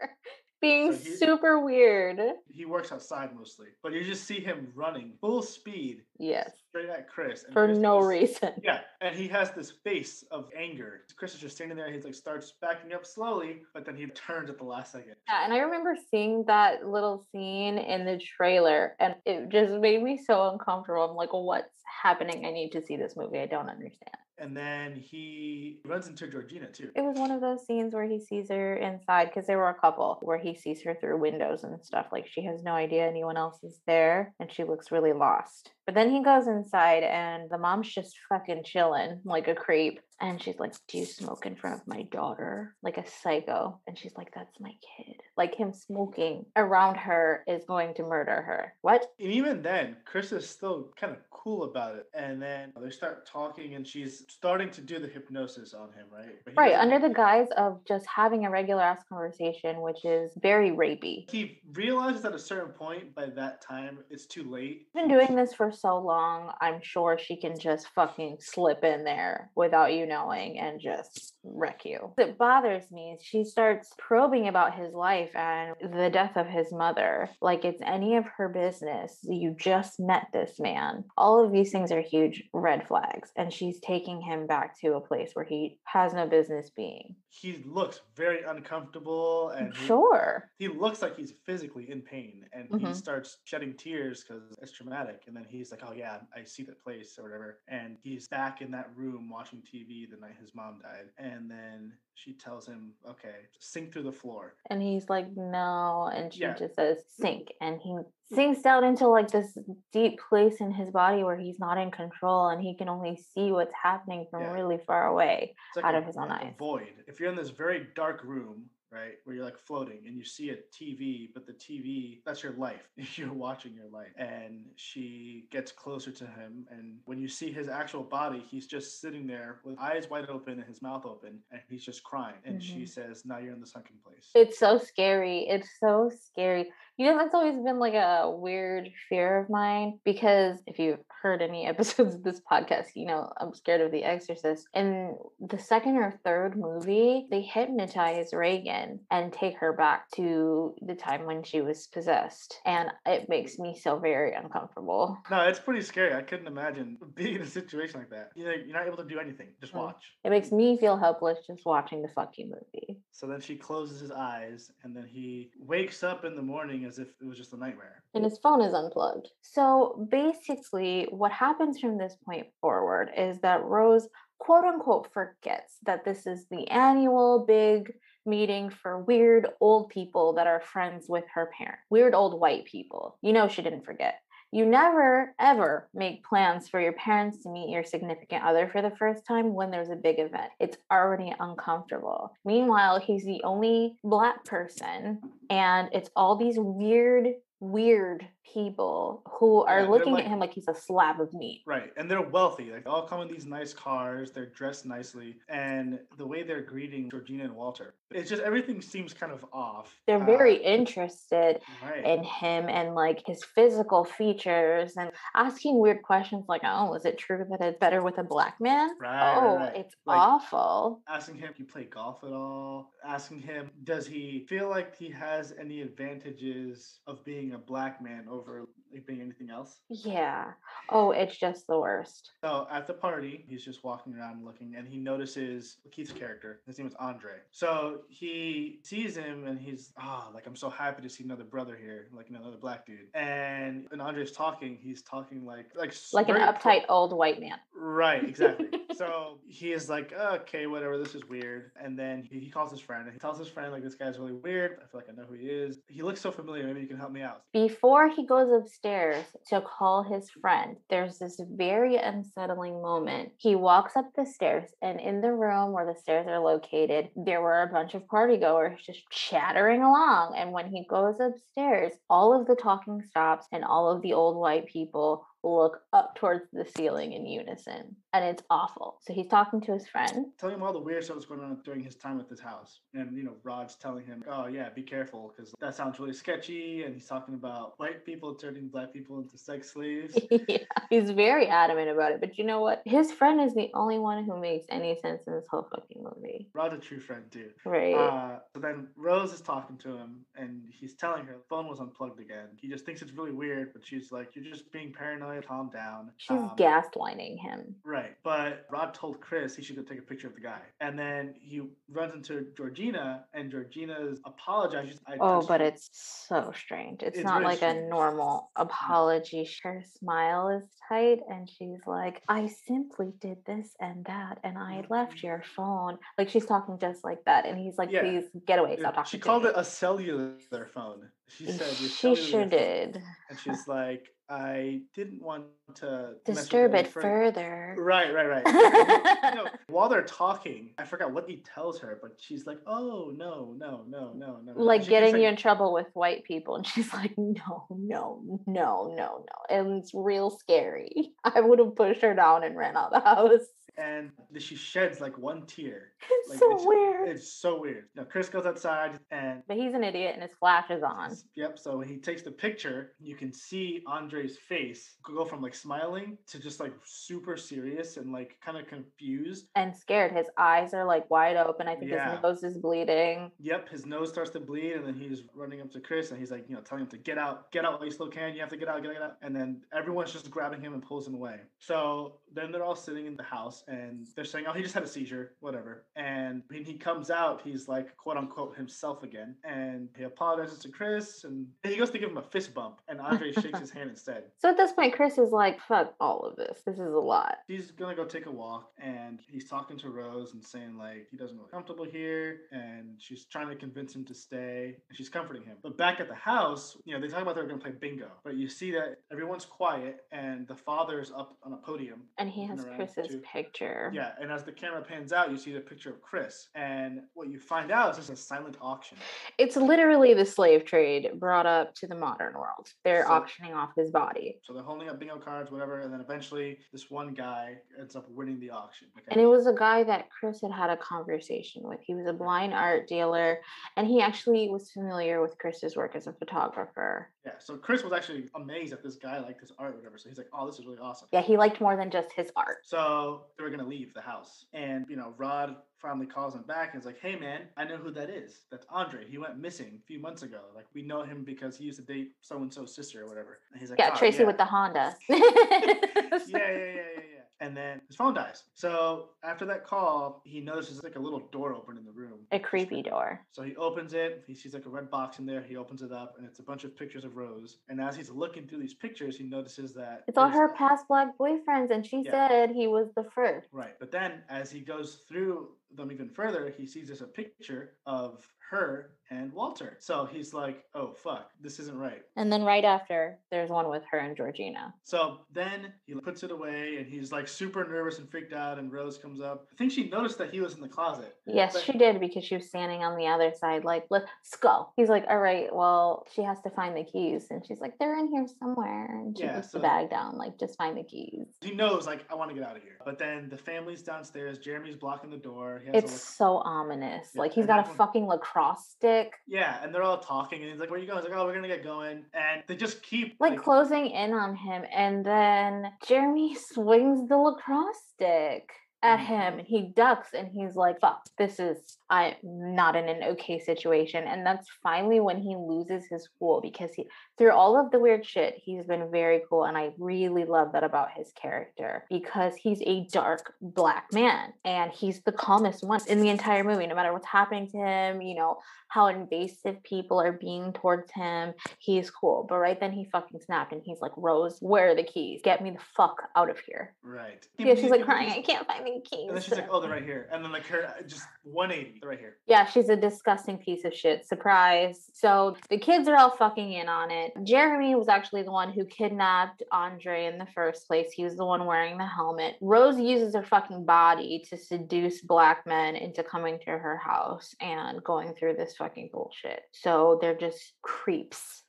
Being 0.61 0.93
So 0.93 0.99
he- 0.99 1.17
super 1.17 1.59
weird. 1.61 2.21
he 2.49 2.67
works 2.67 2.93
outside 2.93 3.35
mostly, 3.35 3.69
but 3.83 3.93
you 3.93 4.05
just 4.05 4.25
see 4.25 4.41
him 4.41 4.71
running 4.75 5.15
full 5.21 5.41
speed 5.43 6.03
Yes. 6.19 6.53
straight 6.69 6.91
at 6.91 7.09
Chris. 7.09 7.45
and 7.45 7.53
For 7.55 7.67
Chris 7.67 7.79
no 7.79 8.01
is- 8.01 8.07
reason. 8.07 8.61
Yeah, 8.63 8.81
and 9.01 9.17
he 9.17 9.27
has 9.29 9.53
this 9.53 9.71
face 9.71 10.23
of 10.31 10.51
anger. 10.55 11.07
Chris 11.17 11.35
is 11.35 11.41
just 11.41 11.57
standing 11.57 11.79
there. 11.79 11.91
He's 11.91 12.05
like 12.05 12.15
starts 12.15 12.53
backing 12.61 12.93
up 12.93 13.07
slowly, 13.07 13.63
but 13.73 13.87
then 13.87 13.97
he 13.97 14.07
turns 14.09 14.51
at 14.51 14.59
the 14.59 14.65
last 14.65 14.93
second. 14.93 15.17
Yeah, 15.29 15.45
and 15.45 15.53
I 15.55 15.61
remember 15.61 15.97
seeing 16.11 16.45
that 16.45 16.87
little 16.87 17.25
scene 17.33 17.79
in 17.79 18.05
the 18.05 18.19
trailer, 18.19 18.97
and 19.01 19.15
it 19.25 19.49
just 19.49 19.73
made 19.73 20.03
me 20.03 20.19
so 20.19 20.51
uncomfortable. 20.51 21.09
I'm 21.09 21.17
like, 21.17 21.33
what's 21.33 21.83
happening? 22.03 22.45
I 22.45 22.51
need 22.51 22.73
to 22.73 22.83
see 22.85 22.97
this 22.97 23.17
movie. 23.17 23.39
I 23.41 23.47
don't 23.47 23.69
understand. 23.71 24.11
And 24.41 24.57
then 24.57 24.97
he 24.97 25.81
runs 25.85 26.09
into 26.09 26.27
Georgina 26.27 26.69
too. 26.69 26.91
It 26.97 27.03
was 27.03 27.19
one 27.19 27.31
of 27.31 27.43
those 27.43 27.67
scenes 27.67 27.93
where 27.93 28.09
he 28.09 28.19
sees 28.19 28.49
her 28.49 28.77
inside 28.77 29.27
because 29.27 29.47
there 29.47 29.59
were 29.59 29.69
a 29.69 29.79
couple 29.79 30.19
where 30.23 30.39
he 30.39 30.55
sees 30.55 30.83
her 30.83 30.97
through 30.99 31.21
windows 31.21 31.63
and 31.63 31.85
stuff. 31.85 32.07
Like 32.11 32.27
she 32.27 32.43
has 32.45 32.63
no 32.63 32.73
idea 32.73 33.07
anyone 33.07 33.37
else 33.37 33.63
is 33.63 33.81
there 33.87 34.33
and 34.41 34.51
she 34.51 34.65
looks 34.65 34.91
really 34.91 35.13
lost. 35.13 35.73
But 35.91 35.97
then 35.97 36.13
he 36.13 36.23
goes 36.23 36.47
inside 36.47 37.03
and 37.03 37.51
the 37.51 37.59
mom's 37.59 37.93
just 37.93 38.17
fucking 38.29 38.63
chilling 38.63 39.19
like 39.25 39.49
a 39.49 39.57
creep. 39.57 39.99
And 40.21 40.41
she's 40.41 40.61
like, 40.61 40.75
Do 40.87 40.99
you 40.99 41.05
smoke 41.05 41.47
in 41.47 41.57
front 41.57 41.81
of 41.81 41.89
my 41.89 42.03
daughter? 42.13 42.77
Like 42.81 42.97
a 42.97 43.09
psycho. 43.09 43.81
And 43.89 43.99
she's 43.99 44.15
like, 44.17 44.33
That's 44.33 44.61
my 44.61 44.71
kid. 44.71 45.17
Like 45.37 45.57
him 45.57 45.73
smoking 45.73 46.47
around 46.55 46.97
her 46.97 47.43
is 47.49 47.65
going 47.65 47.95
to 47.95 48.05
murder 48.05 48.41
her. 48.43 48.75
What? 48.83 49.05
And 49.19 49.33
even 49.33 49.63
then, 49.63 49.97
Chris 50.05 50.31
is 50.31 50.49
still 50.49 50.93
kind 50.97 51.13
of 51.13 51.19
cool 51.43 51.65
about 51.65 51.97
it. 51.97 52.07
And 52.15 52.41
then 52.41 52.73
they 52.81 52.91
start 52.91 53.27
talking, 53.27 53.75
and 53.75 53.87
she's 53.87 54.25
starting 54.29 54.71
to 54.71 54.81
do 54.81 54.99
the 54.99 55.09
hypnosis 55.09 55.75
on 55.75 55.89
him, 55.93 56.07
right? 56.13 56.37
Right, 56.57 56.75
under 56.75 56.99
the 56.99 57.13
guise 57.13 57.49
of 57.57 57.81
just 57.87 58.07
having 58.07 58.45
a 58.45 58.51
regular 58.51 58.83
ass 58.83 59.03
conversation, 59.09 59.81
which 59.81 60.05
is 60.05 60.33
very 60.41 60.71
rapey. 60.71 61.31
He 61.31 61.61
realizes 61.73 62.25
at 62.25 62.35
a 62.35 62.39
certain 62.39 62.73
point 62.73 63.15
by 63.15 63.27
that 63.27 63.63
time 63.63 63.99
it's 64.11 64.27
too 64.27 64.45
late. 64.45 64.89
been 64.95 65.09
doing 65.09 65.35
this 65.35 65.55
for 65.55 65.73
so 65.81 65.99
long, 65.99 66.53
I'm 66.61 66.81
sure 66.83 67.19
she 67.19 67.37
can 67.37 67.59
just 67.59 67.89
fucking 67.95 68.39
slip 68.41 68.85
in 68.85 69.05
there 69.05 69.51
without 69.57 69.93
you 69.95 70.07
knowing 70.07 70.59
and 70.59 70.81
just 70.81 71.35
wreck 71.45 71.85
you. 71.85 72.13
It 72.19 72.39
bothers 72.39 72.91
me. 72.91 73.17
is 73.19 73.25
She 73.25 73.45
starts 73.45 73.93
probing 73.99 74.49
about 74.49 74.75
his 74.77 74.93
life 74.93 75.31
and 75.35 75.75
the 75.81 76.11
death 76.11 76.37
of 76.37 76.47
his 76.47 76.73
mother. 76.73 77.29
Like 77.41 77.65
it's 77.65 77.81
any 77.85 78.17
of 78.17 78.25
her 78.37 78.49
business. 78.49 79.19
You 79.23 79.55
just 79.59 79.99
met 80.01 80.27
this 80.33 80.61
man. 80.61 81.05
All 81.17 81.45
of 81.45 81.53
these 81.53 81.71
things 81.73 81.91
are 81.93 82.01
huge 82.03 82.43
red 82.53 82.87
flags. 82.87 83.31
And 83.37 83.53
she's 83.53 83.81
taking 83.81 84.21
him 84.21 84.47
back 84.47 84.79
to 84.81 84.95
a 84.95 85.01
place 85.01 85.31
where 85.35 85.45
he 85.45 85.79
has 85.85 86.13
no 86.13 86.27
business 86.27 86.71
being. 86.77 87.17
He 87.31 87.63
looks 87.65 88.01
very 88.17 88.43
uncomfortable, 88.43 89.51
and 89.51 89.75
he- 89.77 89.87
Sure. 89.87 90.51
he 90.59 90.69
looks 90.69 91.01
like 91.03 91.17
he's 91.17 91.33
physically 91.47 91.91
in 91.91 92.03
pain 92.03 92.45
and 92.53 92.69
he 92.81 92.87
Mhm. 92.87 92.95
starts 92.95 93.39
shedding 93.45 93.77
tears 93.77 94.25
because 94.25 94.43
it's 94.61 94.73
traumatic 94.73 95.23
and 95.27 95.37
then 95.37 95.47
he's 95.61 95.71
like 95.71 95.83
oh 95.87 95.93
yeah 95.93 96.17
i 96.35 96.43
see 96.43 96.63
that 96.63 96.83
place 96.83 97.19
or 97.19 97.25
whatever 97.25 97.59
and 97.69 97.99
he's 98.03 98.27
back 98.29 98.63
in 98.63 98.71
that 98.71 98.89
room 98.97 99.29
watching 99.29 99.61
tv 99.61 100.09
the 100.11 100.17
night 100.17 100.35
his 100.41 100.55
mom 100.55 100.79
died 100.83 101.05
and 101.19 101.51
then 101.51 101.93
she 102.15 102.33
tells 102.33 102.67
him 102.67 102.93
okay 103.07 103.37
sink 103.59 103.93
through 103.93 104.03
the 104.03 104.11
floor 104.13 104.55
And 104.71 104.81
he's 104.83 105.09
like, 105.09 105.27
no. 105.37 106.11
And 106.15 106.33
she 106.33 106.41
Yeah. 106.41 106.55
just 106.55 106.75
says, 106.77 106.99
sink. 107.09 107.49
And 107.61 107.81
he 107.81 107.97
sinks 108.35 108.61
down 108.63 108.85
into 108.85 109.07
like 109.09 109.29
this 109.31 109.57
deep 109.93 110.21
place 110.29 110.61
in 110.61 110.71
his 110.73 110.91
body 110.91 111.23
where 111.25 111.37
he's 111.37 111.59
not 111.59 111.77
in 111.79 111.91
control 111.91 112.49
and 112.51 112.61
he 112.63 112.77
can 112.77 112.89
only 112.89 113.17
see 113.33 113.51
what's 113.53 113.73
happening 113.83 114.27
from 114.31 114.43
Yeah. 114.43 114.53
really 114.53 114.79
far 114.87 115.07
away. 115.09 115.55
like 115.77 115.85
Out 115.87 115.95
a, 115.95 115.99
of 115.99 116.05
his 116.07 116.17
own 116.17 116.31
eyes. 116.31 116.55
void 116.59 116.93
if 117.07 117.19
you're 117.21 117.31
in 117.31 117.37
this 117.37 117.51
very 117.51 117.81
dark 117.95 118.23
room 118.25 118.57
right 118.93 119.15
where 119.25 119.37
you're 119.37 119.45
like 119.45 119.59
floating 119.59 120.01
and 120.07 120.17
you 120.17 120.25
see 120.25 120.51
a 120.51 120.57
tv 120.73 121.29
but 121.33 121.47
the 121.47 121.53
tv 121.53 122.21
that's 122.25 122.43
your 122.43 122.53
life 122.55 122.89
you're 123.17 123.33
watching 123.33 123.73
your 123.75 123.89
life 123.89 124.13
and 124.17 124.67
she 124.77 125.47
gets 125.51 125.71
closer 125.73 126.11
to 126.11 126.27
him 126.27 126.67
and 126.71 126.99
when 127.05 127.19
you 127.19 127.29
see 127.29 127.53
his 127.53 127.69
actual 127.69 128.03
body 128.03 128.45
he's 128.51 128.67
just 128.67 129.01
sitting 129.01 129.27
there 129.27 129.61
with 129.65 129.79
eyes 129.79 130.11
wide 130.11 130.29
open 130.29 130.55
and 130.59 130.65
his 130.65 130.83
mouth 130.83 131.05
open 131.07 131.39
and 131.53 131.61
he's 131.69 131.85
just 131.85 132.03
crying 132.05 132.35
and 132.45 132.63
she 132.63 132.81
Mhm. 132.81 132.89
says 132.89 133.25
now 133.25 133.39
you're 133.39 133.53
in 133.55 133.61
the 133.61 133.67
sunken 133.67 133.97
place 134.05 134.31
It's 134.35 134.59
so 134.59 134.79
scary. 134.79 135.47
It's 135.49 135.69
so 135.79 136.11
scary. 136.29 136.71
You 137.01 137.07
know, 137.07 137.17
that's 137.17 137.33
always 137.35 137.55
been 137.57 137.79
like 137.79 137.95
a 137.95 138.31
weird 138.31 138.91
fear 139.09 139.39
of 139.39 139.49
mine 139.49 140.01
because 140.05 140.59
if 140.67 140.79
you've 140.79 140.99
heard 141.23 141.41
any 141.41 141.65
episodes 141.67 142.15
of 142.15 142.23
this 142.23 142.43
podcast, 142.43 142.89
you 142.95 143.07
know, 143.07 143.33
I'm 143.41 143.55
scared 143.55 143.81
of 143.81 143.91
The 143.91 144.05
Exorcist. 144.05 144.69
In 144.75 145.17
the 145.41 145.59
second 145.59 145.97
or 145.97 146.21
third 146.27 146.59
movie, 146.59 147.27
they 147.31 147.41
hypnotize 147.41 148.35
Regan 148.35 149.01
and 149.11 149.33
take 149.33 149.57
her 149.61 149.73
back 149.73 150.11
to 150.17 150.75
the 150.83 150.95
time 150.95 151.25
when 151.25 151.43
she 151.43 151.63
was 151.63 151.87
possessed. 151.87 152.59
And 152.67 152.91
it 153.07 153.31
makes 153.31 153.59
me 153.59 153.75
so 153.83 153.99
very 153.99 154.35
uncomfortable. 154.35 155.17
no 155.31 155.41
it's 155.49 155.59
pretty 155.59 155.81
scary 155.81 156.15
i 156.15 156.21
couldn't 156.21 156.47
imagine 156.49 156.99
being 157.15 157.37
in 157.37 157.41
a 157.41 157.47
situation 157.47 157.99
like 158.01 158.11
that 158.11 158.29
you're, 158.37 158.53
you're 158.57 158.77
not 158.77 158.87
able 158.87 158.99
to 158.99 159.05
do 159.05 159.19
anything 159.19 159.47
just 159.59 159.73
Mm. 159.73 159.85
watch 159.85 160.05
It 160.25 160.29
makes 160.31 160.53
me 160.53 160.77
feel 160.77 160.99
helpless 160.99 161.39
just 161.47 161.65
watching 161.65 162.03
the 162.03 162.09
fucking 162.09 162.51
movie. 162.51 162.99
So 163.13 163.27
then 163.27 163.41
she 163.41 163.57
closes 163.57 164.01
his 164.01 164.11
eyes, 164.11 164.71
and 164.83 164.95
then 164.97 165.07
he 165.07 165.51
wakes 165.59 166.03
up 166.03 166.25
in 166.25 166.35
the 166.35 166.43
morning 166.43 166.85
as 166.91 166.99
if 166.99 167.09
it 167.21 167.25
was 167.25 167.39
just 167.39 167.53
a 167.53 167.57
nightmare. 167.57 168.03
And 168.15 168.25
his 168.25 168.39
phone 168.39 168.61
is 168.61 168.75
unplugged. 168.75 169.29
So 169.43 170.07
basically, 170.11 171.07
what 171.11 171.33
happens 171.33 171.79
from 171.79 171.97
this 171.97 172.17
point 172.27 172.49
forward 172.61 173.11
is 173.17 173.39
that 173.41 173.65
Rose, 173.65 174.09
quote 174.39 174.65
unquote, 174.65 175.13
forgets 175.13 175.77
that 175.87 176.05
this 176.05 176.27
is 176.27 176.47
the 176.51 176.69
annual 176.69 177.45
big 177.47 177.95
meeting 178.27 178.71
for 178.71 179.03
weird 179.05 179.47
old 179.61 179.89
people 179.89 180.35
that 180.35 180.49
are 180.49 180.61
friends 180.61 181.07
with 181.09 181.25
her 181.35 181.51
parents. 181.57 181.83
Weird 181.91 182.15
old 182.15 182.39
white 182.39 182.65
people. 182.65 183.17
You 183.23 183.33
know, 183.33 183.49
she 183.49 183.63
didn't 183.63 183.85
forget. 183.85 184.17
You 184.53 184.67
never, 184.67 185.35
ever 185.39 185.89
make 185.95 186.25
plans 186.25 186.69
for 186.69 186.81
your 186.81 186.95
parents 186.95 187.43
to 187.43 187.49
meet 187.49 187.71
your 187.71 187.85
significant 187.85 188.43
other 188.43 188.69
for 188.69 188.83
the 188.83 188.91
first 188.91 189.25
time 189.25 189.55
when 189.55 189.71
there's 189.71 189.91
a 189.91 189.97
big 189.97 190.19
event. 190.19 190.51
It's 190.59 190.77
already 190.91 191.33
uncomfortable. 191.39 192.33
Meanwhile, 192.45 192.99
he's 192.99 193.25
the 193.25 193.41
only 193.45 193.97
Black 194.03 194.45
person, 194.45 195.21
and 195.51 195.89
it's 195.93 196.11
all 196.17 196.35
these 196.35 196.59
weird, 196.59 197.29
weird 197.61 198.27
people 198.45 199.23
who 199.29 199.63
are 199.65 199.83
Yeah, 199.83 199.89
looking 199.89 200.13
like- 200.13 200.25
at 200.25 200.31
him 200.31 200.39
like 200.39 200.53
he's 200.53 200.69
a 200.69 200.75
slab 200.75 201.21
of 201.21 201.33
meat. 201.35 201.63
Right, 201.67 201.93
and 201.97 202.11
they're 202.11 202.21
wealthy. 202.23 202.71
Like 202.73 202.85
they 202.85 202.91
all 202.91 203.07
come 203.07 203.21
in 203.23 203.29
these 203.29 203.47
nice 203.47 203.73
cars. 203.73 204.33
They're 204.33 204.47
dressed 204.47 204.87
nicely, 204.87 205.39
and 205.49 206.01
the 206.19 206.27
way 206.27 206.43
they're 206.43 206.63
greeting 206.63 207.11
Georgina 207.11 207.45
and 207.45 207.55
Walter, 207.55 207.95
it's 208.11 208.29
just 208.29 208.43
everything 208.43 208.81
seems 208.83 209.13
kind 209.15 209.33
of 209.33 209.45
off. 209.53 210.01
They're 210.07 210.23
Uh, 210.23 210.27
very 210.27 210.57
interested 210.57 211.61
right. 211.83 212.05
in 212.05 212.25
him 212.25 212.69
and 212.69 212.95
like 212.95 213.23
his 213.27 213.45
physical 213.45 214.05
features 214.05 214.97
and 214.97 215.13
asking 215.35 215.79
weird 215.79 216.03
questions 216.03 216.47
like, 216.49 216.63
oh, 216.65 216.95
is 216.95 217.05
it 217.05 217.19
true 217.19 217.45
that 217.51 217.61
it's 217.61 217.79
better 217.79 218.03
with 218.03 218.19
a 218.19 218.25
black 218.25 218.61
man? 218.61 218.91
Right, 218.99 219.37
oh, 219.37 219.57
right. 219.57 219.77
it's 219.77 219.95
Like- 220.07 220.19
awful. 220.19 221.03
asking 221.09 221.37
him, 221.37 221.53
"Do 221.57 221.63
you 221.63 221.69
play 221.69 221.85
golf 221.85 222.25
at 222.25 222.33
all?" 222.33 222.93
Asking 223.05 223.41
him, 223.41 223.71
"Does 223.85 224.07
he 224.07 224.45
feel 224.49 224.69
like 224.69 224.97
he 224.97 225.09
has 225.11 225.53
any 225.59 225.81
advantages 225.83 227.01
of 227.07 227.25
being 227.25 227.53
a 227.53 227.59
black 227.59 228.01
man 228.03 228.27
over 228.31 228.67
being 229.07 229.21
anything 229.21 229.51
else?" 229.51 229.81
Yeah. 229.89 230.53
Oh, 230.89 231.13
it's 231.13 231.37
just 231.37 231.67
the 231.67 231.79
worst. 231.79 232.31
So 232.43 232.67
at 232.71 232.87
the 232.87 232.93
party, 232.93 233.45
he's 233.49 233.65
just 233.65 233.85
walking 233.85 234.15
around 234.15 234.45
looking, 234.45 234.75
and 234.77 234.89
he 234.89 234.97
notices 234.97 235.77
Keith's 235.93 236.13
character. 236.13 236.61
His 236.67 236.79
name 236.79 236.89
is 236.89 236.95
Andre. 236.99 237.35
So 237.51 238.03
he 238.09 238.81
sees 238.83 239.17
him, 239.17 239.47
and 239.47 239.59
he's 239.59 239.93
ah, 239.99 240.29
like 240.35 240.47
I'm 240.47 240.57
so 240.57 240.69
happy 240.69 241.03
to 241.03 241.09
see 241.09 241.25
another 241.25 241.45
brother 241.45 241.77
here, 241.81 242.09
like 242.15 242.29
another 242.29 242.57
black 242.57 242.87
dude. 242.87 243.09
And 243.15 243.87
when 243.91 244.01
Andre's 244.01 244.33
talking, 244.33 244.77
he's 244.81 245.03
talking 245.03 245.45
like 245.45 245.71
like 245.77 245.95
Like 246.13 246.29
an 246.29 246.37
uptight 246.37 246.85
old 246.89 247.13
white 247.13 247.41
man. 247.41 247.59
Right, 247.75 248.23
exactly. 248.23 248.69
so 248.97 249.39
he 249.49 249.73
is 249.73 249.89
like, 249.89 250.13
okay, 250.13 250.67
whatever, 250.67 250.99
this 250.99 251.15
is 251.15 251.25
weird. 251.25 251.71
And 251.83 251.99
then 251.99 252.23
he, 252.23 252.41
he 252.41 252.51
calls 252.51 252.71
his 252.71 252.81
friend 252.81 253.05
and 253.05 253.13
he 253.13 253.19
tells 253.19 253.39
his 253.39 253.49
friend, 253.49 253.73
like, 253.73 253.83
this 253.83 253.95
guy's 253.95 254.19
really 254.19 254.33
weird. 254.33 254.79
I 254.83 254.87
feel 254.87 255.01
like 255.01 255.09
I 255.09 255.13
know 255.13 255.27
who 255.27 255.35
he 255.35 255.47
is. 255.47 255.79
He 255.89 256.03
looks 256.03 256.21
so 256.21 256.31
familiar. 256.31 256.67
Maybe 256.67 256.81
you 256.81 256.87
can 256.87 256.99
help 256.99 257.13
me 257.13 257.23
out. 257.23 257.45
Before 257.53 258.09
he 258.09 258.27
goes 258.27 258.51
upstairs 258.53 258.80
to 258.83 259.61
call 259.61 260.03
his 260.03 260.31
friend, 260.31 260.77
there's 260.89 261.19
this 261.19 261.41
very 261.51 261.97
unsettling 261.97 262.81
moment. 262.83 263.33
He 263.37 263.55
walks 263.55 263.97
up 263.97 264.07
the 264.15 264.27
stairs, 264.27 264.71
and 264.83 265.01
in 265.01 265.21
the 265.21 265.33
room 265.33 265.73
where 265.73 265.87
the 265.87 265.99
stairs 265.99 266.27
are 266.27 266.41
located, 266.41 267.11
there 267.17 267.43
were 267.43 267.63
a 267.63 267.73
bunch 267.73 267.95
of 267.95 268.07
partygoers 268.07 268.79
just 268.85 269.09
chattering 269.11 269.83
along. 269.83 270.35
And 270.37 270.53
when 270.53 270.71
he 270.71 270.87
goes 270.89 271.21
upstairs, 271.21 271.93
all 272.09 272.39
of 272.39 272.47
the 272.47 272.57
talking 272.57 273.03
stops, 273.03 273.47
and 273.53 273.65
all 273.65 273.91
of 273.91 274.03
the 274.03 274.13
old 274.13 274.37
white 274.37 274.67
people 274.67 275.27
look 275.43 275.81
up 275.93 276.15
towards 276.17 276.45
the 276.53 276.65
ceiling 276.65 277.13
in 277.13 277.27
unison. 277.27 277.97
And 278.13 278.25
it's 278.25 278.43
awful. 278.51 278.99
So 279.03 279.13
he's 279.13 279.29
talking 279.29 279.61
to 279.63 279.73
his 279.73 279.87
friend. 279.87 280.27
Telling 280.39 280.57
him 280.57 280.63
all 280.63 280.73
the 280.73 280.81
weird 280.81 281.05
stuff 281.05 281.17
that's 281.17 281.27
going 281.27 281.41
on 281.41 281.59
during 281.65 281.83
his 281.83 281.95
time 281.95 282.19
at 282.19 282.29
this 282.29 282.41
house. 282.41 282.81
And, 282.93 283.17
you 283.17 283.23
know, 283.23 283.37
Rod's 283.45 283.77
telling 283.77 284.05
him, 284.05 284.25
oh, 284.29 284.49
yeah, 284.49 284.69
be 284.71 284.83
careful 284.83 285.33
because 285.35 285.55
that 285.61 285.77
sounds 285.77 286.01
really 286.01 286.13
sketchy. 286.13 286.83
And 286.83 286.95
he's 286.95 287.07
talking 287.07 287.35
about 287.35 287.79
white 287.79 288.05
people 288.05 288.35
turning 288.35 288.69
black 288.69 288.93
people 288.93 289.19
into 289.21 289.39
sex 289.39 289.73
slaves. 289.73 290.19
yeah, 290.49 290.59
he's 290.91 291.11
very 291.11 291.47
adamant 291.47 291.89
about 291.89 292.13
it. 292.13 292.21
But 292.21 292.37
you 292.37 292.45
know 292.45 292.61
what? 292.61 292.83
His 292.85 293.13
friend 293.13 293.41
is 293.41 293.55
the 293.55 293.71
only 293.75 293.99
one 293.99 294.25
who 294.25 294.41
makes 294.41 294.67
any 294.71 294.99
sense 295.01 295.23
in 295.27 295.35
this 295.35 295.47
whole 295.49 295.69
fucking 295.71 296.03
movie. 296.03 296.49
Rod's 296.53 296.75
a 296.75 296.79
true 296.79 297.01
friend, 297.01 297.25
dude. 297.31 297.55
Right. 297.65 297.95
Uh, 297.95 298.39
so 298.53 298.61
then 298.61 298.89
Rose 298.97 299.33
is 299.33 299.41
talking 299.41 299.77
to 299.79 299.97
him 299.97 300.25
and 300.37 300.63
he's 300.69 300.95
telling 300.95 301.25
her 301.27 301.35
the 301.35 301.45
phone 301.49 301.69
was 301.69 301.79
unplugged 301.79 302.21
again. 302.21 302.49
He 302.57 302.69
just 302.69 302.85
thinks 302.85 303.03
it's 303.03 303.13
really 303.13 303.33
weird, 303.33 303.73
but 303.73 303.87
she's 303.87 304.11
like, 304.11 304.35
You're 304.35 304.45
just 304.45 304.73
being 304.73 304.93
paranoid, 304.93 305.30
calm 305.41 305.71
down. 305.71 306.11
She's 306.17 306.31
Um, 306.39 306.51
gaslighting 306.57 307.39
him. 307.39 307.77
Right. 307.85 308.17
But 308.25 308.67
Rod 308.71 308.93
told 308.95 309.21
Chris 309.21 309.55
he 309.57 309.63
should 309.63 309.77
go 309.77 309.83
take 309.83 309.99
a 309.99 310.03
picture 310.03 310.27
of 310.27 310.35
the 310.35 310.41
guy. 310.41 310.61
And 310.81 310.99
then 310.99 311.35
he 311.41 311.63
runs 311.89 312.13
into 312.15 312.53
Georgina 312.57 313.25
and 313.33 313.51
Georgina's 313.51 314.21
apologizes. 314.25 314.99
I 315.07 315.17
Oh, 315.21 315.47
but 315.47 315.61
you." 315.61 315.67
it's 315.69 315.89
so 315.93 316.53
strange. 316.57 317.03
It's, 317.03 317.19
It's 317.19 317.25
not 317.25 317.41
really 317.41 317.57
like 317.57 317.63
a 317.63 317.81
normal 317.89 318.51
apology. 318.57 319.49
Her 319.63 319.83
smile 319.99 320.49
is 320.49 320.65
tight, 320.89 321.21
and 321.29 321.49
she's 321.49 321.81
like, 321.87 322.23
I 322.29 322.47
simply 322.47 323.13
did 323.21 323.45
this 323.47 323.75
and 323.81 324.05
that, 324.07 324.39
and 324.43 324.59
I 324.59 324.85
left 324.91 325.23
your 325.23 325.43
phone. 325.57 325.99
Like, 326.19 326.29
she's 326.29 326.47
talking 326.47 326.79
just 326.79 327.05
like 327.05 327.25
that. 327.27 327.47
And 327.47 327.59
he's 327.59 327.79
like, 327.79 327.91
Yeah. 327.91 328.01
please 328.03 328.25
get 328.47 328.59
away. 328.59 328.77
Stop 328.79 328.95
talking 328.95 329.11
She 329.11 329.19
called 329.19 329.45
me. 329.45 329.51
it 329.51 329.55
a 329.57 329.65
cellular 329.65 330.37
phone. 330.75 331.11
She 331.29 331.47
said 331.47 331.73
She 331.77 332.15
sure 332.17 332.41
phone." 332.43 332.49
did. 332.49 333.03
And 333.29 333.39
she's 333.39 333.69
like, 333.69 334.07
I 334.31 334.83
didn't 334.95 335.21
want 335.21 335.47
to 335.77 336.15
Disturb 336.25 336.75
it 336.75 336.87
friend." 336.87 337.35
further. 337.35 337.75
Right, 337.77 338.15
right, 338.15 338.29
right. 338.29 338.47
You 339.31 339.35
know, 339.37 339.51
while 339.69 339.89
they're 339.89 340.03
talking, 340.03 340.71
I 340.79 340.85
forgot 340.85 341.13
what 341.13 341.29
he 341.29 341.37
tells 341.39 341.81
her, 341.81 341.99
but 342.01 342.13
she's 342.19 342.47
like, 342.47 342.59
"Oh 342.67 343.13
no, 343.17 343.55
no, 343.57 343.85
no, 343.89 344.13
no, 344.15 344.41
no." 344.45 344.53
no." 344.53 344.53
like 344.55 344.87
getting 344.87 345.21
you 345.21 345.29
in 345.29 345.37
trouble 345.37 345.73
with 345.73 345.87
white 345.95 346.25
people 346.25 346.57
and 346.57 346.67
she's 346.67 346.93
like 346.93 347.13
no 347.17 347.67
no 347.71 348.23
no 348.47 348.95
no 348.97 349.25
no 349.25 349.25
and 349.49 349.83
it's 349.83 349.93
real 349.95 350.31
scary 350.31 351.13
i 351.25 351.41
would 351.41 351.59
have 351.59 351.75
pushed 351.75 352.03
her 352.03 352.15
down 352.15 352.45
and 352.45 352.57
ran 352.57 352.77
out 352.77 352.93
of 352.93 353.03
the 353.03 353.09
house 353.09 353.47
and 353.81 354.11
she 354.39 354.57
sheds 354.57 355.01
like 355.01 355.17
one 355.19 355.47
tear. 355.47 355.93
it's 356.11 356.29
Like, 356.31 356.39
so 356.39 356.55
it's, 356.55 356.65
weird 356.67 357.09
It's 357.09 357.33
so 357.33 357.61
weird. 357.61 357.85
Now 357.97 358.05
Chris 358.05 358.29
goes 358.29 358.47
outside 358.47 358.99
and 359.11 359.43
but 359.49 359.57
he's 359.57 359.75
an 359.75 359.83
idiot 359.85 360.13
and 360.15 360.23
his 360.23 360.33
flash 360.39 360.71
is 360.71 360.83
on 360.83 361.17
Yep. 361.37 361.59
So 361.59 361.79
when 361.79 361.89
he 361.89 361.97
takes 361.97 362.23
the 362.23 362.31
picture, 362.31 362.93
you 363.01 363.15
can 363.17 363.33
see 363.33 363.83
Andre's 363.87 364.37
face 364.37 364.97
go 365.03 365.25
from 365.25 365.41
like 365.43 365.55
smiling 365.55 366.19
to 366.29 366.39
just 366.39 366.61
like 366.61 366.73
super 366.85 367.37
serious 367.37 367.97
and 367.97 368.13
like 368.13 368.37
kind 368.45 368.57
of 368.59 368.67
confused. 368.67 369.49
and 369.57 369.75
scared 369.75 370.13
his 370.13 370.27
eyes 370.37 370.75
are 370.75 370.85
like 370.85 371.09
wide 371.11 371.37
open 371.37 371.67
i 371.69 371.75
think 371.75 371.91
Yeah. 371.91 372.15
his 372.15 372.23
nose 372.23 372.43
is 372.45 372.59
bleeding 372.59 373.31
Yep, 373.41 373.69
his 373.69 373.87
nose 373.87 374.11
starts 374.11 374.31
to 374.31 374.41
bleed, 374.41 374.73
and 374.73 374.87
then 374.87 374.95
he's 374.95 375.23
running 375.35 375.61
up 375.61 375.71
to 375.73 375.81
Chris, 375.81 376.11
and 376.11 376.19
he's 376.21 376.31
like, 376.31 376.45
you 376.49 376.55
know, 376.55 376.61
telling 376.61 376.85
him 376.85 376.91
to 376.91 376.99
get 376.99 377.19
out, 377.19 377.51
get 377.53 377.65
out 377.65 377.75
while 377.75 377.85
you 377.85 377.91
still 377.91 378.09
can. 378.09 378.35
You 378.35 378.41
have 378.41 378.49
to 378.51 378.57
get 378.57 378.69
out, 378.69 378.83
get 378.83 378.91
out, 378.91 378.95
get 378.95 379.03
out. 379.03 379.17
And 379.23 379.35
then 379.35 379.63
everyone's 379.73 380.13
just 380.13 380.31
grabbing 380.31 380.61
him 380.61 380.75
and 380.75 380.83
pulls 380.83 381.07
him 381.07 381.15
away. 381.15 381.41
So 381.59 382.20
then 382.33 382.53
they're 382.53 382.65
all 382.65 382.77
sitting 382.77 383.07
in 383.07 383.17
the 383.17 383.23
house, 383.23 383.65
and 383.69 384.07
they're 384.15 384.25
saying, 384.25 384.45
oh, 384.49 384.53
he 384.53 384.63
just 384.63 384.75
had 384.75 384.83
a 384.83 384.89
seizure, 384.89 385.33
whatever. 385.41 385.85
And 385.97 386.43
when 386.49 386.65
he 386.65 386.75
comes 386.75 387.11
out, 387.11 387.41
he's 387.43 387.69
like, 387.69 387.97
quote 387.97 388.17
unquote, 388.17 388.57
himself 388.57 389.03
again, 389.03 389.35
and 389.45 389.89
he 389.97 390.05
apologizes 390.05 390.59
to 390.61 390.69
Chris, 390.69 391.25
and 391.25 391.47
he 391.63 391.77
goes 391.77 391.91
to 391.91 391.99
give 391.99 392.11
him 392.11 392.17
a 392.19 392.23
fist 392.23 392.55
bump, 392.55 392.81
and 392.89 393.01
Andre 393.01 393.33
shakes 393.41 393.59
his 393.59 393.71
hand 393.71 393.91
instead. 393.91 394.25
so 394.39 394.49
at 394.51 394.57
this 394.57 394.73
point 394.73 394.93
chris 394.95 395.19
is 395.19 395.31
like 395.33 395.61
fuck 395.61 395.95
all 396.01 396.21
of 396.21 396.37
this 396.37 396.63
this 396.67 396.75
is 396.77 396.81
a 396.95 396.99
lot 396.99 397.39
He's 397.49 397.71
gonna 397.71 397.95
go 397.95 398.05
take 398.05 398.27
a 398.27 398.31
walk, 398.31 398.71
and 398.79 399.21
he's 399.29 399.49
talking 399.49 399.77
to 399.79 399.91
Rose 399.91 400.35
and 400.35 400.45
saying 400.45 400.77
like 400.79 401.07
he 401.11 401.17
doesn't 401.17 401.37
feel 401.37 401.47
comfortable 401.47 401.85
here, 401.85 402.43
and 402.53 402.95
she's 402.99 403.25
trying 403.25 403.49
to 403.49 403.57
convince 403.57 403.95
him 403.95 404.05
to 404.05 404.15
stay, 404.15 404.77
and 404.89 404.97
she's 404.97 405.09
comforting 405.09 405.43
him. 405.45 405.57
But 405.63 405.77
back 405.77 406.01
at 406.01 406.09
the 406.09 406.15
house, 406.15 406.77
you 406.85 406.95
know, 406.95 407.01
they 407.01 407.09
talk 407.09 407.23
about 407.23 407.35
they're 407.35 407.47
gonna 407.47 407.59
play 407.61 407.73
bingo, 407.73 408.09
but 408.25 408.35
you 408.35 408.49
see 408.49 408.71
that 408.73 408.99
everyone's 409.11 409.45
quiet, 409.45 410.05
and 410.13 410.47
the 410.47 410.55
father's 410.57 411.11
up 411.11 411.37
on 411.43 411.53
a 411.53 411.57
podium. 411.57 412.03
And 412.21 412.29
he 412.31 412.45
has 412.47 412.65
chris's 412.77 413.09
too. 413.09 413.23
picture 413.33 413.91
Yeah, 413.93 414.13
and 414.21 414.31
as 414.31 414.45
the 414.45 414.53
camera 414.53 414.83
pans 414.83 415.13
out, 415.13 415.31
you 415.33 415.39
see 415.39 415.53
the 415.53 415.61
picture 415.61 415.91
of 415.91 416.01
Chris, 416.03 416.49
and 416.55 417.01
what 417.15 417.29
you 417.29 417.39
find 417.41 417.71
out 417.73 417.93
is 417.93 417.99
it's 417.99 418.09
a 418.11 418.17
silent 418.17 418.57
auction. 418.61 418.97
it's 419.39 419.57
literally 419.57 420.15
the 420.15 420.25
slave 420.27 420.65
trade 420.65 421.11
brought 421.19 421.47
up 421.47 421.75
to 421.77 421.87
the 421.89 421.95
modern 421.97 422.35
world 422.35 422.69
they're 422.85 423.05
So- 423.07 423.13
auctioning 423.15 423.55
off 423.55 423.71
his 423.77 423.91
body 423.91 424.39
So 424.45 424.53
they're 424.53 424.63
holding 424.63 424.89
up 424.91 424.99
bingo 425.01 425.19
cards, 425.19 425.51
whatever, 425.51 425.81
and 425.81 425.93
then 425.93 426.01
eventually 426.01 426.59
this 426.73 426.91
one 426.91 427.15
guy 427.15 427.57
ends 427.79 427.97
up 427.97 428.07
winning 428.11 428.39
the 428.39 428.51
auction. 428.51 428.89
Okay? 428.97 429.07
And 429.11 429.21
it 429.21 429.27
was 429.27 429.47
a 429.47 429.55
guy 429.55 429.83
that 429.85 430.09
Chris 430.11 430.41
had 430.43 430.53
had 430.53 430.71
a 430.71 430.77
conversation 430.77 431.63
with. 431.65 431.81
He 431.83 431.95
was 431.95 432.07
a 432.07 432.13
blind 432.13 432.53
art 432.55 432.87
dealer, 432.87 433.41
and 433.77 433.87
he 433.87 434.01
actually 434.03 434.49
was 434.51 434.71
familiar 434.71 435.21
with 435.23 435.39
Chris's 435.39 435.77
work 435.77 435.97
as 435.97 436.07
a 436.07 436.13
photographer. 436.13 437.11
yeah, 437.25 437.33
so 437.39 437.57
Chris 437.57 437.83
was 437.83 437.93
actually 437.93 438.29
amazed 438.35 438.73
that 438.73 438.83
this 438.83 438.97
guy 438.97 439.19
liked 439.21 439.41
his 439.41 439.53
art, 439.59 439.77
whatever. 439.77 439.99
So 439.99 440.09
he's 440.09 440.19
like, 440.19 440.29
"Oh, 440.33 440.47
this 440.47 440.59
is 440.59 440.67
really 440.67 440.79
awesome." 440.79 441.09
Yeah, 441.13 441.21
he 441.23 441.37
liked 441.37 441.61
more 441.61 441.77
than 441.77 441.91
just 441.91 442.10
his 442.13 442.31
art. 442.37 442.59
So 442.65 443.27
they 443.37 443.45
were 443.45 443.51
gonna 443.51 443.67
leave 443.67 443.95
the 443.95 444.01
house, 444.01 444.47
and 444.53 444.87
you 444.89 444.97
know, 444.97 445.15
Rod 445.17 445.57
finally 445.79 446.07
calls 446.07 446.35
him 446.35 446.43
back 446.43 446.75
and 446.75 446.81
is 446.81 446.87
like, 446.87 447.01
"Hey, 447.01 447.17
man, 447.17 447.43
I 447.57 447.65
know 447.65 447.77
who 447.77 447.91
that 447.93 448.11
is. 448.11 448.41
That's 448.51 448.67
Andre. 448.71 449.07
He 449.09 449.19
went 449.19 449.39
missing 449.39 449.79
a 449.83 449.87
few 449.87 449.99
months 449.99 450.23
ago. 450.23 450.41
Like, 450.55 450.67
we 450.75 450.83
know 450.83 451.03
him 451.03 451.25
because 451.25 451.57
he 451.57 451.65
used 451.65 451.79
to 451.79 451.85
date 451.85 452.13
so 452.21 452.37
and 452.37 452.53
so's 452.53 452.75
sister 452.75 453.03
or 453.03 453.09
whatever." 453.09 453.41
And 453.53 453.61
he's 453.61 453.71
like, 453.71 453.79
Yeah, 453.79 453.91
"Oh, 453.93 453.97
Tracy 453.99 454.21
yeah. 454.21 454.27
with 454.27 454.37
the 454.39 454.45
Honda. 454.45 454.95
yeah, 455.09 455.17
yeah, 455.17 456.19
yeah, 456.19 456.19
yeah, 456.29 457.01
yeah. 457.15 457.20
And 457.41 457.57
then 457.57 457.81
his 457.89 457.97
phone 457.97 458.15
dies. 458.15 458.45
So 458.55 459.11
after 459.25 459.45
that 459.47 459.65
call, 459.67 460.23
he 460.25 460.41
notices 460.41 460.83
like 460.83 460.97
a 460.97 460.99
little 460.99 461.21
door 461.33 461.55
open 461.55 461.77
in 461.77 461.85
the 461.85 461.91
room. 461.91 462.21
A 462.33 462.39
creepy 462.39 462.83
door. 462.83 463.21
So 463.33 463.43
he 463.43 463.57
opens 463.57 463.95
it. 463.95 464.25
He 464.27 464.35
sees 464.35 464.55
like 464.55 464.67
a 464.67 464.69
red 464.69 464.91
box 464.91 465.19
in 465.19 465.27
there. 465.27 465.41
He 465.43 465.57
opens 465.57 465.83
it 465.83 465.93
up, 465.93 466.17
and 466.19 466.27
it's 466.27 466.39
a 466.39 466.43
bunch 466.43 466.65
of 466.65 466.77
pictures 466.77 467.05
of 467.05 467.17
Rose. 467.17 467.59
And 467.69 467.81
as 467.81 467.97
he's 467.97 468.11
looking 468.11 468.47
through 468.47 468.59
these 468.61 468.75
pictures, 468.75 469.17
he 469.17 469.25
notices 469.25 469.73
that 469.75 470.05
It's 470.07 470.19
all 470.19 470.29
her 470.29 470.53
past 470.55 470.87
black 470.89 471.17
boyfriends, 471.19 471.71
and 471.71 471.85
she 471.85 472.03
Yeah. 472.03 472.29
said 472.29 472.51
he 472.51 472.67
was 472.67 472.93
the 472.95 473.05
first. 473.05 473.49
Right. 473.53 473.79
But 473.79 473.91
then 473.91 474.23
as 474.29 474.51
he 474.51 474.61
goes 474.61 474.97
through 475.09 475.57
them 475.73 475.91
even 475.93 476.09
further, 476.09 476.51
he 476.51 476.67
sees 476.67 476.89
there's 476.89 477.01
a 477.01 477.07
picture 477.07 477.77
of 477.87 478.27
her 478.51 478.91
and 479.13 479.33
Walter. 479.33 479.77
So 479.81 480.05
he's 480.05 480.33
like, 480.33 480.63
oh, 480.75 480.93
fuck, 480.93 481.31
this 481.41 481.59
isn't 481.59 481.77
right. 481.77 482.03
And 482.17 482.33
then 482.33 482.45
right 482.45 482.65
after, 482.65 483.19
there's 483.33 483.51
one 483.51 483.69
with 483.69 483.83
her 483.91 483.99
and 483.99 484.17
Georgina. 484.17 484.73
So 484.85 485.19
then 485.33 485.73
he 485.87 485.95
puts 485.95 486.23
it 486.23 486.31
away 486.31 486.77
and 486.79 486.87
he's 486.87 487.11
like 487.11 487.27
super 487.27 487.65
nervous 487.65 487.99
and 487.99 488.09
freaked 488.09 488.33
out. 488.33 488.59
And 488.61 488.73
Rose 488.73 488.99
comes 488.99 489.21
up. 489.21 489.47
I 489.53 489.57
think 489.57 489.73
she 489.73 489.89
noticed 489.89 490.17
that 490.19 490.31
he 490.31 490.41
was 490.41 490.55
in 490.55 490.61
the 490.61 490.69
closet. 490.69 491.17
Yes, 491.27 491.55
But- 491.55 491.63
she 491.63 491.73
did 491.73 491.99
because 491.99 492.25
she 492.25 492.37
was 492.37 492.47
standing 492.47 492.85
on 492.85 492.97
the 492.97 493.09
other 493.09 493.33
side, 493.37 493.65
like, 493.65 493.87
let's 493.91 494.07
go. 494.41 494.69
He's 494.77 494.89
like, 494.89 495.05
all 495.09 495.19
right, 495.19 495.53
well, 495.53 496.07
she 496.15 496.23
has 496.23 496.41
to 496.43 496.51
find 496.51 496.77
the 496.77 496.85
keys. 496.85 497.27
And 497.31 497.45
she's 497.45 497.61
like, 497.61 497.79
they're 497.79 497.99
in 497.99 498.09
here 498.09 498.27
somewhere. 498.39 498.87
And 499.01 499.17
she 499.19 499.25
Yeah, 499.25 499.37
puts 499.37 499.51
so- 499.51 499.59
the 499.59 499.63
bag 499.63 499.91
down, 499.91 500.19
like, 500.19 500.39
just 500.39 500.57
find 500.57 500.77
the 500.77 500.85
keys. 500.85 501.27
He 501.41 501.53
knows, 501.53 501.85
like, 501.85 502.05
I 502.11 502.15
want 502.15 502.31
to 502.31 502.35
get 502.37 502.49
out 502.49 502.57
of 502.57 502.63
here. 502.63 502.79
But 502.85 502.99
then 502.99 503.29
the 503.29 503.37
family's 503.39 503.83
downstairs. 503.83 504.39
Jeremy's 504.39 504.77
blocking 504.77 505.11
the 505.11 505.17
door. 505.17 505.63
He 505.65 505.73
has 505.75 505.83
It's 505.85 505.95
a, 505.95 505.99
so 505.99 506.37
ominous. 506.45 507.11
Yeah, 507.15 507.23
like, 507.23 507.33
he's 507.33 507.47
got 507.47 507.59
a 507.67 507.69
fucking 507.75 508.07
lacrosse 508.07 508.40
stick. 508.55 509.13
yeah, 509.27 509.63
and 509.63 509.75
they're 509.75 509.83
all 509.83 509.99
talking. 509.99 510.43
And 510.43 510.51
he's 510.51 510.61
like, 510.61 510.71
where 510.71 510.79
you 510.79 510.87
going? 510.87 511.01
He's 511.01 511.09
like, 511.09 511.19
oh, 511.19 511.25
we're 511.25 511.33
going 511.33 511.49
to 511.49 511.49
get 511.49 511.65
going. 511.65 512.05
And 512.15 512.43
they 512.47 512.57
just 512.57 512.83
keep, 512.83 513.17
Like, 513.21 513.39
closing 513.39 513.87
in 513.87 514.13
on 514.13 514.35
him. 514.35 514.65
And 514.75 515.05
then 515.05 515.73
Jeremy 515.87 516.35
swings 516.53 517.09
the 517.09 517.17
lacrosse 517.17 517.77
stick 517.95 518.51
at 518.83 518.99
Mhm. 518.99 519.05
him 519.05 519.39
and 519.41 519.47
he 519.47 519.63
ducks 519.63 520.15
and 520.15 520.29
he's 520.29 520.57
like, 520.57 520.81
fuck, 520.81 521.03
this 521.19 521.39
is 521.39 521.77
I'm 521.93 522.15
not 522.23 522.77
in 522.77 522.89
an 522.89 523.03
okay 523.03 523.41
situation. 523.41 524.05
And 524.07 524.25
that's 524.25 524.49
finally 524.63 525.01
when 525.01 525.19
he 525.19 525.35
loses 525.37 525.87
his 525.89 526.09
cool 526.19 526.41
because 526.41 526.73
he 526.73 526.89
through 527.19 527.33
all 527.33 527.59
of 527.59 527.71
the 527.73 527.81
weird 527.81 528.07
shit, 528.07 528.35
he's 528.37 528.65
been 528.67 528.91
very 528.91 529.23
cool. 529.29 529.45
And 529.45 529.59
I 529.59 529.73
really 529.79 530.25
love 530.25 530.53
that 530.53 530.63
about 530.65 530.93
his 530.93 531.11
character 531.13 531.85
because 531.91 532.37
he's 532.37 532.63
a 532.63 532.87
dark 532.93 533.35
black 533.43 533.93
man 533.93 534.33
and 534.45 534.71
he's 534.71 535.03
the 535.03 535.13
calmest 535.13 535.65
one 535.65 535.81
in 535.89 536.01
the 536.01 536.09
entire 536.11 536.45
movie, 536.45 536.67
no 536.69 536.75
matter 536.77 536.93
what's 536.93 537.07
happening 537.07 537.49
to 537.51 537.57
him, 537.59 538.01
you 538.01 538.15
know, 538.15 538.39
how 538.69 538.87
invasive 538.87 539.61
people 539.65 540.01
are 540.01 540.13
being 540.13 540.53
towards 540.53 540.93
him. 540.93 541.35
He's 541.59 541.91
cool. 541.91 542.25
But 542.29 542.39
right 542.39 542.59
then 542.61 542.71
he 542.71 542.85
fucking 542.85 543.21
snapped 543.21 543.53
and 543.53 543.63
he's 543.65 543.81
like, 543.81 543.93
Rose, 543.97 544.39
where 544.41 544.71
are 544.71 544.75
the 544.77 544.85
keys? 544.85 545.21
Get 545.25 545.43
me 545.43 545.51
the 545.51 545.59
fuck 545.77 546.09
out 546.15 546.31
of 546.31 546.39
here. 546.39 546.73
right. 546.85 547.27
Yeah, 547.37 547.57
she's 547.57 547.71
like 547.71 547.85
crying. 547.85 548.11
I 548.11 548.23
can't 548.23 548.47
find 548.47 548.65
the 548.65 548.70
keys. 548.85 549.09
And 549.09 549.17
then 549.17 549.23
she's 549.23 549.35
like, 549.35 549.49
oh, 549.51 549.61
they're 549.61 549.71
right 549.71 549.85
here. 549.85 550.09
And 550.13 550.25
then, 550.25 550.33
like, 550.33 550.47
her 550.47 550.67
uh, 550.67 550.83
just 550.83 551.05
180, 551.25 551.79
they're 551.81 551.91
right 551.91 551.99
here. 551.99 552.17
Yeah, 552.27 552.47
she's 552.47 552.69
a 552.69 552.77
disgusting 552.77 553.39
piece 553.39 553.65
of 553.65 553.75
shit. 553.75 554.07
Surprise. 554.07 554.91
So 554.93 555.37
the 555.49 555.59
kids 555.59 555.89
are 555.89 555.97
all 555.97 556.17
fucking 556.17 556.53
in 556.53 556.69
on 556.69 556.91
it. 556.91 557.13
Jeremy 557.25 557.75
was 557.75 557.89
actually 557.89 558.23
the 558.23 558.33
one 558.33 558.53
who 558.53 558.65
kidnapped 558.65 559.43
Andre 559.53 560.07
in 560.07 560.19
the 560.19 560.27
first 560.35 560.67
place. 560.67 560.93
He 560.93 561.05
was 561.05 561.17
the 561.17 561.25
one 561.25 561.47
wearing 561.47 561.79
the 561.79 561.87
helmet. 561.87 562.37
Rose 562.41 562.79
uses 562.79 563.15
her 563.15 563.25
fucking 563.25 563.65
body 563.65 564.25
to 564.31 564.37
seduce 564.37 565.01
black 565.03 565.47
men 565.47 565.77
into 565.77 566.03
coming 566.03 566.39
to 566.41 566.51
her 566.51 566.77
house 566.77 567.35
and 567.41 567.83
going 567.85 568.15
through 568.15 568.35
this 568.35 568.55
fucking 568.57 568.91
bullshit. 568.93 569.43
So 569.53 569.99
they're 570.01 570.17
just 570.17 570.53
creeps. 570.63 571.43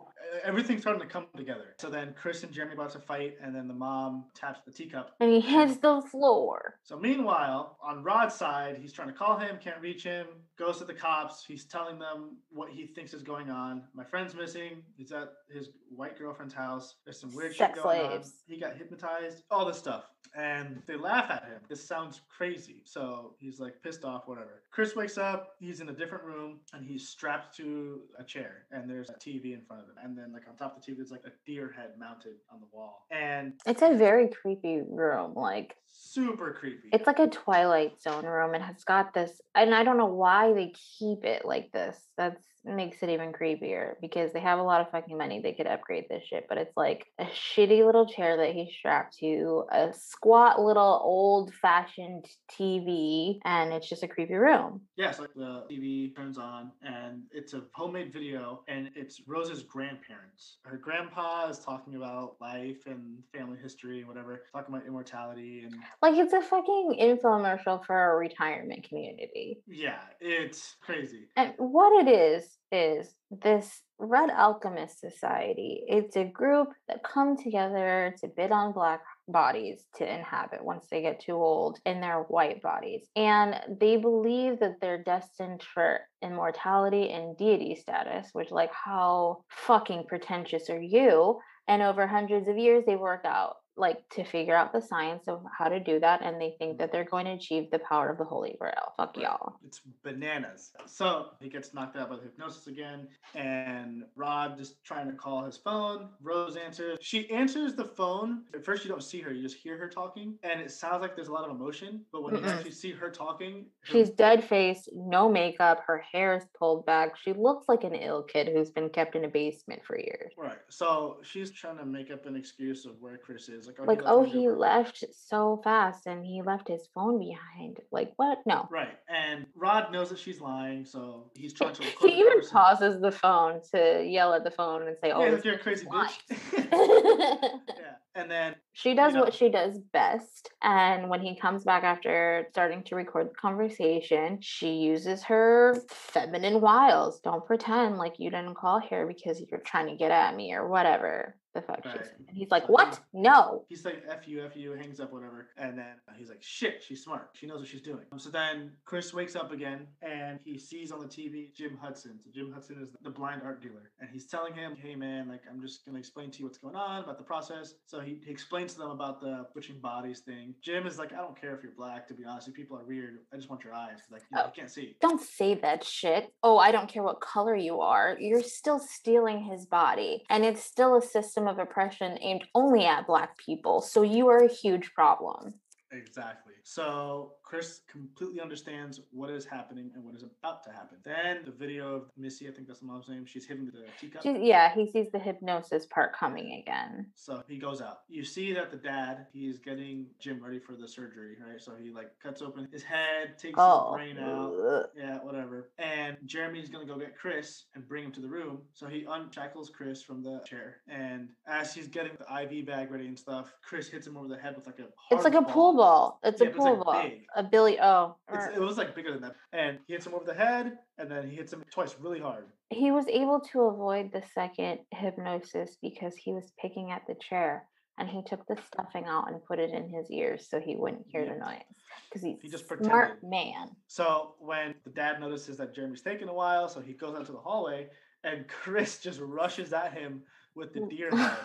Everything's 0.43 0.81
starting 0.81 1.01
to 1.01 1.07
come 1.07 1.25
together. 1.35 1.75
So 1.79 1.89
then 1.89 2.15
Chris 2.19 2.43
and 2.43 2.51
Jeremy 2.51 2.73
about 2.73 2.91
to 2.91 2.99
fight, 2.99 3.35
and 3.41 3.53
then 3.53 3.67
the 3.67 3.73
mom 3.73 4.25
taps 4.35 4.61
the 4.65 4.71
teacup. 4.71 5.15
And 5.19 5.31
he 5.31 5.41
hits 5.41 5.77
the 5.77 6.01
floor. 6.09 6.79
So 6.83 6.97
meanwhile, 6.97 7.77
on 7.83 8.03
Rod's 8.03 8.35
side, 8.35 8.77
he's 8.79 8.93
trying 8.93 9.09
to 9.09 9.13
call 9.13 9.37
him, 9.37 9.57
can't 9.61 9.81
reach 9.81 10.03
him, 10.03 10.27
goes 10.57 10.77
to 10.77 10.85
the 10.85 10.93
cops. 10.93 11.43
He's 11.45 11.65
telling 11.65 11.99
them 11.99 12.37
what 12.49 12.69
he 12.69 12.87
thinks 12.87 13.13
is 13.13 13.23
going 13.23 13.49
on. 13.49 13.83
My 13.93 14.03
friend's 14.03 14.33
missing. 14.33 14.83
He's 14.95 15.11
at 15.11 15.33
his 15.53 15.69
white 15.93 16.17
girlfriend's 16.17 16.53
house. 16.53 16.95
There's 17.03 17.19
some 17.19 17.33
weird 17.35 17.55
Sex 17.55 17.75
shit 17.75 17.83
going 17.83 17.99
slaves. 17.99 18.27
on. 18.27 18.33
He 18.55 18.59
got 18.59 18.77
hypnotized, 18.77 19.43
all 19.51 19.65
this 19.65 19.77
stuff. 19.77 20.05
And 20.35 20.81
they 20.87 20.95
laugh 20.95 21.29
at 21.29 21.43
him. 21.43 21.59
This 21.67 21.83
sounds 21.85 22.21
crazy. 22.29 22.81
So 22.85 23.33
he's 23.39 23.59
like 23.59 23.81
pissed 23.83 24.05
off, 24.05 24.27
whatever. 24.27 24.61
Chris 24.71 24.95
wakes 24.95 25.17
up. 25.17 25.55
He's 25.59 25.81
in 25.81 25.89
a 25.89 25.93
different 25.93 26.23
room 26.23 26.59
and 26.73 26.85
he's 26.85 27.09
strapped 27.09 27.55
to 27.57 28.01
a 28.17 28.23
chair. 28.23 28.63
And 28.71 28.89
there's 28.89 29.09
a 29.09 29.13
TV 29.13 29.53
in 29.53 29.61
front 29.67 29.83
of 29.83 29.89
him. 29.89 29.95
And 30.03 30.17
then, 30.17 30.31
like, 30.31 30.43
on 30.49 30.55
top 30.55 30.77
of 30.77 30.85
the 30.85 30.91
TV, 30.91 30.97
there's 30.97 31.11
like 31.11 31.25
a 31.25 31.31
deer 31.45 31.73
head 31.75 31.91
mounted 31.99 32.35
on 32.51 32.59
the 32.61 32.67
wall. 32.71 33.05
And 33.11 33.53
It's 33.65 33.81
a 33.81 33.95
very 33.95 34.29
creepy 34.29 34.81
room. 34.87 35.33
Like, 35.35 35.75
super 35.93 36.53
creepy. 36.53 36.89
it's 36.93 37.05
like 37.07 37.19
a 37.19 37.27
Twilight 37.27 38.01
Zone 38.01 38.25
room 38.25 38.53
and 38.53 38.63
has 38.63 38.83
got 38.85 39.13
this, 39.13 39.41
and 39.55 39.75
I 39.75 39.83
don't 39.83 39.97
know 39.97 40.05
why 40.05 40.53
they 40.53 40.73
keep 40.97 41.25
it 41.25 41.43
like 41.43 41.71
this. 41.73 41.97
That's 42.17 42.41
makes 42.63 43.01
it 43.01 43.09
even 43.09 43.31
creepier 43.31 43.95
because 44.01 44.31
they 44.33 44.39
have 44.39 44.59
a 44.59 44.63
lot 44.63 44.81
of 44.81 44.91
fucking 44.91 45.17
money. 45.17 45.39
They 45.41 45.53
could 45.53 45.67
upgrade 45.67 46.05
this 46.09 46.23
shit, 46.27 46.45
but 46.47 46.57
it's 46.57 46.75
like 46.77 47.05
a 47.19 47.25
shitty 47.25 47.85
little 47.85 48.05
chair 48.05 48.37
that 48.37 48.53
he's 48.53 48.73
strapped 48.77 49.17
to, 49.19 49.65
a 49.71 49.93
squat 49.97 50.61
little 50.61 51.01
old 51.03 51.53
fashioned 51.55 52.25
TV, 52.51 53.39
and 53.45 53.73
it's 53.73 53.89
just 53.89 54.03
a 54.03 54.07
creepy 54.07 54.35
room. 54.35 54.81
Yes, 54.95 55.19
like 55.19 55.33
the 55.35 55.65
TV 55.71 56.15
turns 56.15 56.37
on 56.37 56.71
and 56.83 57.23
it's 57.31 57.53
a 57.53 57.63
homemade 57.73 58.13
video 58.13 58.63
and 58.67 58.89
it's 58.95 59.21
Rose's 59.27 59.63
grandparents. 59.63 60.57
Her 60.63 60.77
grandpa 60.77 61.49
is 61.49 61.59
talking 61.59 61.95
about 61.95 62.35
life 62.39 62.85
and 62.85 63.17
family 63.33 63.57
history 63.61 63.99
and 63.99 64.07
whatever, 64.07 64.43
talking 64.53 64.75
about 64.75 64.87
immortality 64.87 65.63
and 65.65 65.75
Like 66.01 66.15
it's 66.15 66.33
a 66.33 66.41
fucking 66.41 66.97
infomercial 67.01 67.83
for 67.85 68.13
a 68.13 68.17
retirement 68.17 68.83
community. 68.87 69.61
yeah, 69.67 69.99
it's 70.19 70.75
crazy. 70.81 71.27
And 71.35 71.53
what 71.57 72.05
it 72.05 72.09
is 72.11 72.50
is 72.71 73.13
this 73.29 73.81
Red 73.99 74.29
Alchemist 74.31 74.99
Society. 74.99 75.83
It's 75.87 76.15
a 76.15 76.23
group 76.25 76.69
that 76.87 77.03
come 77.03 77.37
together 77.37 78.15
to 78.19 78.27
bid 78.27 78.51
on 78.51 78.73
black 78.73 79.01
bodies 79.27 79.85
to 79.97 80.11
inhabit 80.11 80.63
once 80.63 80.87
they 80.89 81.01
get 81.01 81.19
too 81.19 81.35
old 81.35 81.79
in 81.85 82.01
their 82.01 82.21
white 82.23 82.61
bodies. 82.61 83.07
And 83.15 83.55
they 83.79 83.97
believe 83.97 84.59
that 84.59 84.81
they're 84.81 85.03
destined 85.03 85.63
for 85.73 86.01
immortality 86.23 87.09
and 87.11 87.37
deity 87.37 87.75
status, 87.75 88.29
which 88.33 88.51
like 88.51 88.71
how 88.73 89.43
fucking 89.49 90.05
pretentious 90.07 90.69
are 90.69 90.81
you? 90.81 91.39
And 91.67 91.81
over 91.81 92.07
hundreds 92.07 92.47
of 92.47 92.57
years 92.57 92.83
they 92.85 92.95
work 92.95 93.21
out 93.23 93.57
like 93.77 94.07
to 94.09 94.23
figure 94.23 94.55
out 94.55 94.73
the 94.73 94.81
science 94.81 95.27
of 95.27 95.43
how 95.57 95.67
to 95.67 95.79
do 95.79 95.99
that 95.99 96.21
and 96.21 96.39
they 96.39 96.55
think 96.57 96.71
mm-hmm. 96.71 96.77
that 96.77 96.91
they're 96.91 97.03
going 97.03 97.25
to 97.25 97.31
achieve 97.31 97.71
the 97.71 97.79
power 97.79 98.09
of 98.09 98.17
the 98.17 98.23
holy 98.23 98.55
grail. 98.59 98.93
Fuck 98.97 99.17
y'all. 99.17 99.55
It's 99.65 99.81
bananas. 100.03 100.71
So 100.85 101.27
he 101.39 101.49
gets 101.49 101.73
knocked 101.73 101.95
out 101.95 102.09
by 102.09 102.17
the 102.17 102.23
hypnosis 102.23 102.67
again, 102.67 103.07
and 103.35 104.03
Rod 104.15 104.57
just 104.57 104.83
trying 104.83 105.07
to 105.07 105.13
call 105.13 105.43
his 105.43 105.57
phone. 105.57 106.09
Rose 106.21 106.55
answers. 106.55 106.97
She 107.01 107.29
answers 107.29 107.75
the 107.75 107.85
phone. 107.85 108.43
At 108.53 108.65
first, 108.65 108.83
you 108.83 108.89
don't 108.89 109.03
see 109.03 109.21
her; 109.21 109.31
you 109.31 109.41
just 109.41 109.57
hear 109.57 109.77
her 109.77 109.89
talking, 109.89 110.35
and 110.43 110.59
it 110.59 110.71
sounds 110.71 111.01
like 111.01 111.15
there's 111.15 111.29
a 111.29 111.33
lot 111.33 111.45
of 111.45 111.55
emotion. 111.55 112.01
But 112.11 112.23
when 112.23 112.35
you 112.35 112.45
actually 112.45 112.71
see 112.71 112.91
her 112.91 113.09
talking, 113.09 113.65
her- 113.81 113.91
She's 113.91 114.09
dead 114.09 114.43
faced, 114.43 114.89
no 114.93 115.29
makeup, 115.29 115.83
her 115.85 116.03
hair 116.11 116.35
is 116.35 116.43
pulled 116.57 116.85
back. 116.85 117.17
She 117.17 117.33
looks 117.33 117.67
like 117.67 117.83
an 117.83 117.95
ill 117.95 118.23
kid 118.23 118.49
who's 118.49 118.69
been 118.69 118.89
kept 118.89 119.15
in 119.15 119.25
a 119.25 119.27
basement 119.27 119.81
for 119.85 119.97
years. 119.97 120.33
Right. 120.37 120.59
So 120.69 121.17
she's 121.23 121.51
trying 121.51 121.77
to 121.77 121.85
make 121.85 122.11
up 122.11 122.25
an 122.25 122.35
excuse 122.35 122.85
of 122.85 122.93
where 122.99 123.17
Chris 123.17 123.49
is. 123.49 123.60
Like, 123.67 123.77
oh, 123.79 123.83
Like, 123.83 124.01
oh, 124.05 124.23
he 124.23 124.45
go- 124.45 124.53
left 124.53 125.03
so 125.13 125.59
fast 125.63 126.07
and 126.07 126.25
he 126.25 126.41
left 126.41 126.67
his 126.67 126.87
phone 126.93 127.19
behind. 127.19 127.77
Like, 127.91 128.13
what? 128.17 128.39
No. 128.45 128.67
Right. 128.71 128.97
And 129.09 129.45
Rod 129.55 129.91
knows 129.91 130.09
that 130.09 130.19
she's 130.19 130.39
lying, 130.41 130.85
so 130.85 131.29
he's 131.35 131.53
trying 131.53 131.73
to. 131.75 131.83
He 132.01 132.13
even 132.19 132.27
conversation. 132.33 132.51
pauses 132.51 133.01
the 133.01 133.11
phone 133.11 133.61
to 133.73 134.03
yell 134.05 134.33
at 134.33 134.43
the 134.43 134.51
phone 134.51 134.87
and 134.87 134.97
say, 135.01 135.11
oh, 135.11 135.29
this 135.29 135.45
you're 135.45 135.55
a 135.55 135.59
crazy 135.59 135.85
lying." 135.85 136.09
bitch. 136.29 136.69
yeah. 137.77 137.95
And 138.15 138.29
then 138.29 138.55
she 138.73 138.93
does 138.93 139.13
know- 139.13 139.21
what 139.21 139.33
she 139.33 139.49
does 139.49 139.77
best. 139.93 140.49
And 140.61 141.09
when 141.09 141.21
he 141.21 141.35
comes 141.39 141.63
back 141.63 141.83
after 141.83 142.45
starting 142.51 142.83
to 142.83 142.95
record 142.95 143.29
the 143.29 143.33
conversation, 143.35 144.39
she 144.41 144.73
uses 144.73 145.23
her 145.23 145.77
feminine 145.89 146.59
wiles. 146.61 147.19
Don't 147.21 147.45
pretend 147.45 147.97
like 147.97 148.19
you 148.19 148.29
didn't 148.29 148.55
call 148.55 148.79
here 148.79 149.07
because 149.07 149.41
you're 149.49 149.59
trying 149.61 149.87
to 149.87 149.95
get 149.95 150.11
at 150.11 150.35
me 150.35 150.53
or 150.53 150.67
whatever 150.67 151.35
the 151.53 151.61
fuck 151.61 151.83
Right. 151.85 152.07
And 152.27 152.37
he's 152.37 152.49
like, 152.51 152.67
What? 152.69 152.99
No. 153.13 153.65
he's 153.69 153.83
like, 153.85 154.03
F 154.09 154.27
you, 154.27 154.43
F 154.45 154.55
you, 154.55 154.71
hangs 154.73 154.99
up, 154.99 155.11
whatever. 155.11 155.49
And 155.57 155.77
then 155.77 155.95
he's 156.17 156.29
like, 156.29 156.41
shit, 156.41 156.81
she's 156.85 157.03
smart. 157.03 157.29
She 157.33 157.47
knows 157.47 157.59
what 157.59 157.67
she's 157.67 157.81
doing. 157.81 158.05
So 158.17 158.29
then 158.29 158.71
Chris 158.85 159.13
wakes 159.13 159.35
up 159.35 159.51
again 159.51 159.87
and 160.01 160.39
he 160.43 160.57
sees 160.57 160.91
on 160.91 160.99
the 161.01 161.07
TV 161.07 161.53
Jim 161.53 161.77
Hudson. 161.81 162.19
So 162.23 162.29
Jim 162.33 162.51
Hudson 162.53 162.77
is 162.81 162.89
the 163.01 163.09
blind 163.09 163.41
art 163.43 163.61
dealer. 163.61 163.91
And 163.99 164.09
he's 164.09 164.27
telling 164.27 164.53
him, 164.53 164.75
hey 164.81 164.95
man, 164.95 165.27
like, 165.27 165.41
I'm 165.49 165.61
just 165.61 165.85
going 165.85 165.95
to 165.95 165.99
explain 165.99 166.31
to 166.31 166.39
you 166.39 166.45
what's 166.45 166.57
going 166.57 166.75
on 166.75 167.03
about 167.03 167.17
the 167.17 167.23
process. 167.23 167.73
So 167.85 167.99
he, 167.99 168.19
he 168.25 168.31
explains 168.31 168.73
to 168.73 168.79
them 168.79 168.91
about 168.91 169.19
the 169.21 169.45
switching 169.51 169.79
bodies 169.79 170.19
thing. 170.21 170.55
Jim 170.63 170.87
is 170.87 170.97
like, 170.97 171.13
I 171.13 171.17
don't 171.17 171.39
care 171.39 171.55
if 171.55 171.63
you're 171.63 171.73
black, 171.77 172.07
to 172.07 172.13
be 172.13 172.23
honest. 172.25 172.47
You 172.47 172.53
people 172.53 172.77
are 172.77 172.85
weird. 172.85 173.19
I 173.33 173.35
just 173.35 173.49
want 173.49 173.63
your 173.63 173.73
eyes. 173.73 173.99
Like, 174.11 174.21
you, 174.31 174.37
know, 174.37 174.43
Oh. 174.43 174.45
you 174.47 174.51
can't 174.55 174.71
see. 174.71 174.95
Don't 175.01 175.21
say 175.21 175.55
that 175.55 175.83
shit. 175.83 176.31
Oh, 176.43 176.57
I 176.57 176.71
don't 176.71 176.87
care 176.89 177.03
what 177.03 177.19
color 177.21 177.55
you 177.55 177.81
are. 177.81 178.15
You're 178.19 178.41
still 178.43 178.79
stealing 178.79 179.43
his 179.43 179.65
body. 179.65 180.23
And 180.29 180.43
it's 180.45 180.63
still 180.63 180.95
a 180.95 181.01
system 181.01 181.40
of 181.47 181.59
oppression 181.59 182.17
aimed 182.21 182.45
only 182.55 182.85
at 182.85 183.07
black 183.07 183.37
people. 183.37 183.81
So 183.81 184.01
you 184.01 184.27
are 184.29 184.43
a 184.43 184.51
huge 184.51 184.93
problem. 184.93 185.53
Exactly. 185.91 186.53
So 186.63 187.33
Chris 187.51 187.81
completely 187.91 188.39
understands 188.39 189.01
what 189.11 189.29
is 189.29 189.43
happening 189.43 189.91
and 189.93 190.05
what 190.05 190.15
is 190.15 190.23
about 190.23 190.63
to 190.63 190.71
happen. 190.71 190.97
Then 191.03 191.39
the 191.43 191.51
video 191.51 191.93
of 191.93 192.03
Missy, 192.15 192.47
I 192.47 192.51
think 192.51 192.65
that's 192.65 192.79
the 192.79 192.85
mom's 192.85 193.09
name, 193.09 193.25
she's 193.25 193.45
hitting 193.45 193.65
the 193.65 193.83
teacup. 193.99 194.23
She's, 194.23 194.37
yeah, 194.39 194.73
he 194.73 194.89
sees 194.89 195.07
the 195.11 195.19
hypnosis 195.19 195.85
part 195.85 196.15
coming 196.15 196.61
again. 196.63 197.07
So 197.15 197.43
he 197.49 197.57
goes 197.57 197.81
out. 197.81 198.03
You 198.07 198.23
see 198.23 198.53
that 198.53 198.71
the 198.71 198.77
dad, 198.77 199.27
he's 199.33 199.59
getting 199.59 200.05
Jim 200.17 200.41
ready 200.41 200.59
for 200.59 200.77
the 200.77 200.87
surgery, 200.87 201.35
right? 201.45 201.59
So 201.61 201.73
he 201.77 201.89
like 201.91 202.11
cuts 202.23 202.41
open 202.41 202.69
his 202.71 202.83
head, 202.83 203.37
takes 203.37 203.55
Oh, 203.57 203.97
his 203.97 204.13
brain 204.13 204.17
out. 204.23 204.53
ugh. 204.53 204.85
Yeah, 204.95 205.17
whatever. 205.17 205.71
And 205.77 206.15
Jeremy's 206.25 206.69
gonna 206.69 206.85
go 206.85 206.97
get 206.97 207.17
Chris 207.19 207.65
and 207.75 207.85
bring 207.85 208.05
him 208.05 208.13
to 208.13 208.21
the 208.21 208.29
room. 208.29 208.59
So 208.71 208.87
he 208.87 209.03
unshackles 209.09 209.69
Chris 209.73 210.01
from 210.01 210.23
the 210.23 210.39
chair. 210.47 210.77
And 210.87 211.27
as 211.47 211.73
he's 211.73 211.89
getting 211.89 212.13
the 212.17 212.43
IV 212.43 212.65
bag 212.65 212.91
ready 212.91 213.07
and 213.07 213.19
stuff, 213.19 213.51
Chris 213.61 213.89
hits 213.89 214.07
him 214.07 214.15
over 214.15 214.29
the 214.29 214.37
head 214.37 214.55
with 214.55 214.67
like 214.67 214.79
a 214.79 214.85
it's 215.13 215.25
like 215.25 215.33
a 215.33 215.41
pool 215.41 215.75
ball. 215.75 216.21
It's 216.23 216.39
Yeah, 216.39 216.47
a 216.47 216.51
but 216.51 216.55
it's, 216.55 216.63
pool 216.65 216.75
like, 216.77 216.85
ball. 216.85 217.03
big. 217.03 217.25
A 217.41 217.43
Billy. 217.43 217.79
O. 217.79 217.83
Oh, 217.83 218.15
or- 218.27 218.37
er 218.39 218.51
it 218.55 218.59
was 218.61 218.77
like 218.77 218.93
bigger 218.95 219.11
than 219.11 219.21
that. 219.21 219.35
And 219.51 219.79
he 219.87 219.93
hits 219.93 220.05
him 220.05 220.13
over 220.13 220.25
the 220.25 220.33
head, 220.33 220.77
and 220.99 221.09
then 221.09 221.27
he 221.29 221.35
hits 221.35 221.51
him 221.51 221.63
twice 221.71 221.95
really 221.99 222.19
hard. 222.19 222.45
he 222.69 222.91
was 222.91 223.07
able 223.07 223.39
to 223.51 223.61
avoid 223.61 224.11
the 224.13 224.23
second 224.33 224.79
hypnosis 224.91 225.77
because 225.81 226.15
he 226.15 226.31
was 226.33 226.51
picking 226.61 226.91
at 226.91 227.01
the 227.07 227.15
chair 227.15 227.65
and 227.97 228.07
he 228.07 228.21
took 228.23 228.45
the 228.47 228.57
stuffing 228.67 229.05
out 229.05 229.29
and 229.29 229.43
put 229.43 229.59
it 229.59 229.71
in 229.71 229.89
his 229.89 230.09
ears 230.09 230.47
so 230.49 230.59
he 230.59 230.75
wouldn't 230.75 231.05
hear 231.09 231.25
the 231.25 231.35
noise 231.35 231.61
because 232.07 232.21
he's 232.23 232.37
He 232.41 232.49
just 232.49 232.63
a 232.63 232.67
smart 232.67 233.19
pretended. 233.21 233.29
man. 233.29 233.69
So 233.87 234.35
when 234.39 234.75
the 234.85 234.91
dad 234.91 235.19
notices 235.19 235.57
that 235.57 235.73
Jeremy's 235.75 236.01
taking 236.01 236.29
a 236.29 236.33
while, 236.33 236.67
so 236.69 236.79
he 236.79 236.93
goes 236.93 237.15
out 237.15 237.25
to 237.25 237.31
the 237.33 237.37
hallway, 237.39 237.89
and 238.23 238.47
Chris 238.59 238.99
just 238.99 239.19
rushes 239.19 239.73
at 239.73 239.93
him 239.93 240.21
with 240.55 240.73
the 240.73 240.81
deer 240.89 241.09
head. 241.15 241.37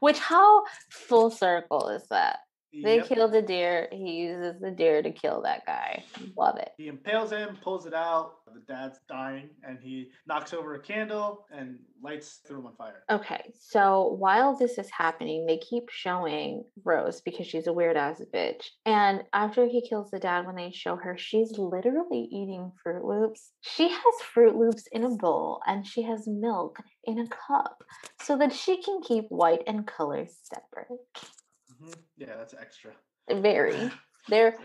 Which 0.00 0.18
how 0.18 0.64
full 0.90 1.30
circle 1.30 1.88
is 1.88 2.06
that? 2.08 2.38
They 2.72 2.96
Yep. 2.96 3.06
killed 3.06 3.34
a 3.34 3.42
deer. 3.42 3.88
He 3.92 4.22
uses 4.22 4.60
the 4.60 4.70
deer 4.70 5.02
to 5.02 5.12
kill 5.12 5.42
that 5.42 5.66
guy. 5.66 6.04
Love 6.36 6.56
it. 6.56 6.72
He 6.78 6.88
impales 6.88 7.30
him, 7.30 7.58
pulls 7.62 7.86
it 7.86 7.94
out. 7.94 8.36
The 8.52 8.60
dad's 8.60 8.98
dying, 9.08 9.50
and 9.62 9.78
he 9.80 10.10
knocks 10.26 10.52
over 10.52 10.74
a 10.74 10.80
candle 10.80 11.46
and 11.50 11.78
lights 12.02 12.38
the 12.46 12.54
room 12.54 12.66
on 12.66 12.76
fire. 12.76 13.02
Okay, 13.10 13.52
so 13.58 14.14
while 14.18 14.54
this 14.56 14.76
is 14.78 14.90
happening, 14.90 15.46
they 15.46 15.56
keep 15.58 15.88
showing 15.90 16.64
Rose 16.84 17.20
because 17.22 17.46
she's 17.46 17.66
a 17.66 17.72
weird 17.72 17.96
ass 17.96 18.22
bitch. 18.34 18.66
And 18.84 19.24
after 19.32 19.66
he 19.66 19.86
kills 19.86 20.10
the 20.10 20.18
dad, 20.18 20.46
when 20.46 20.56
they 20.56 20.70
show 20.70 20.96
her, 20.96 21.16
she's 21.16 21.56
literally 21.58 22.28
eating 22.30 22.72
Froot 22.84 23.04
Loops. 23.04 23.52
She 23.62 23.88
has 23.88 24.14
Froot 24.34 24.56
Loops 24.56 24.86
in 24.92 25.04
a 25.04 25.10
bowl 25.10 25.60
and 25.66 25.86
she 25.86 26.02
has 26.02 26.26
milk 26.26 26.78
in 27.04 27.18
a 27.20 27.28
cup 27.28 27.82
so 28.20 28.36
that 28.38 28.52
she 28.52 28.82
can 28.82 29.00
keep 29.02 29.24
white 29.28 29.62
and 29.66 29.86
color 29.86 30.26
separate. 30.42 31.00
Mhm. 31.82 31.94
Yeah, 32.16 32.36
that's 32.36 32.54
extra. 32.54 32.92
Very. 33.28 33.90
They're. 34.28 34.56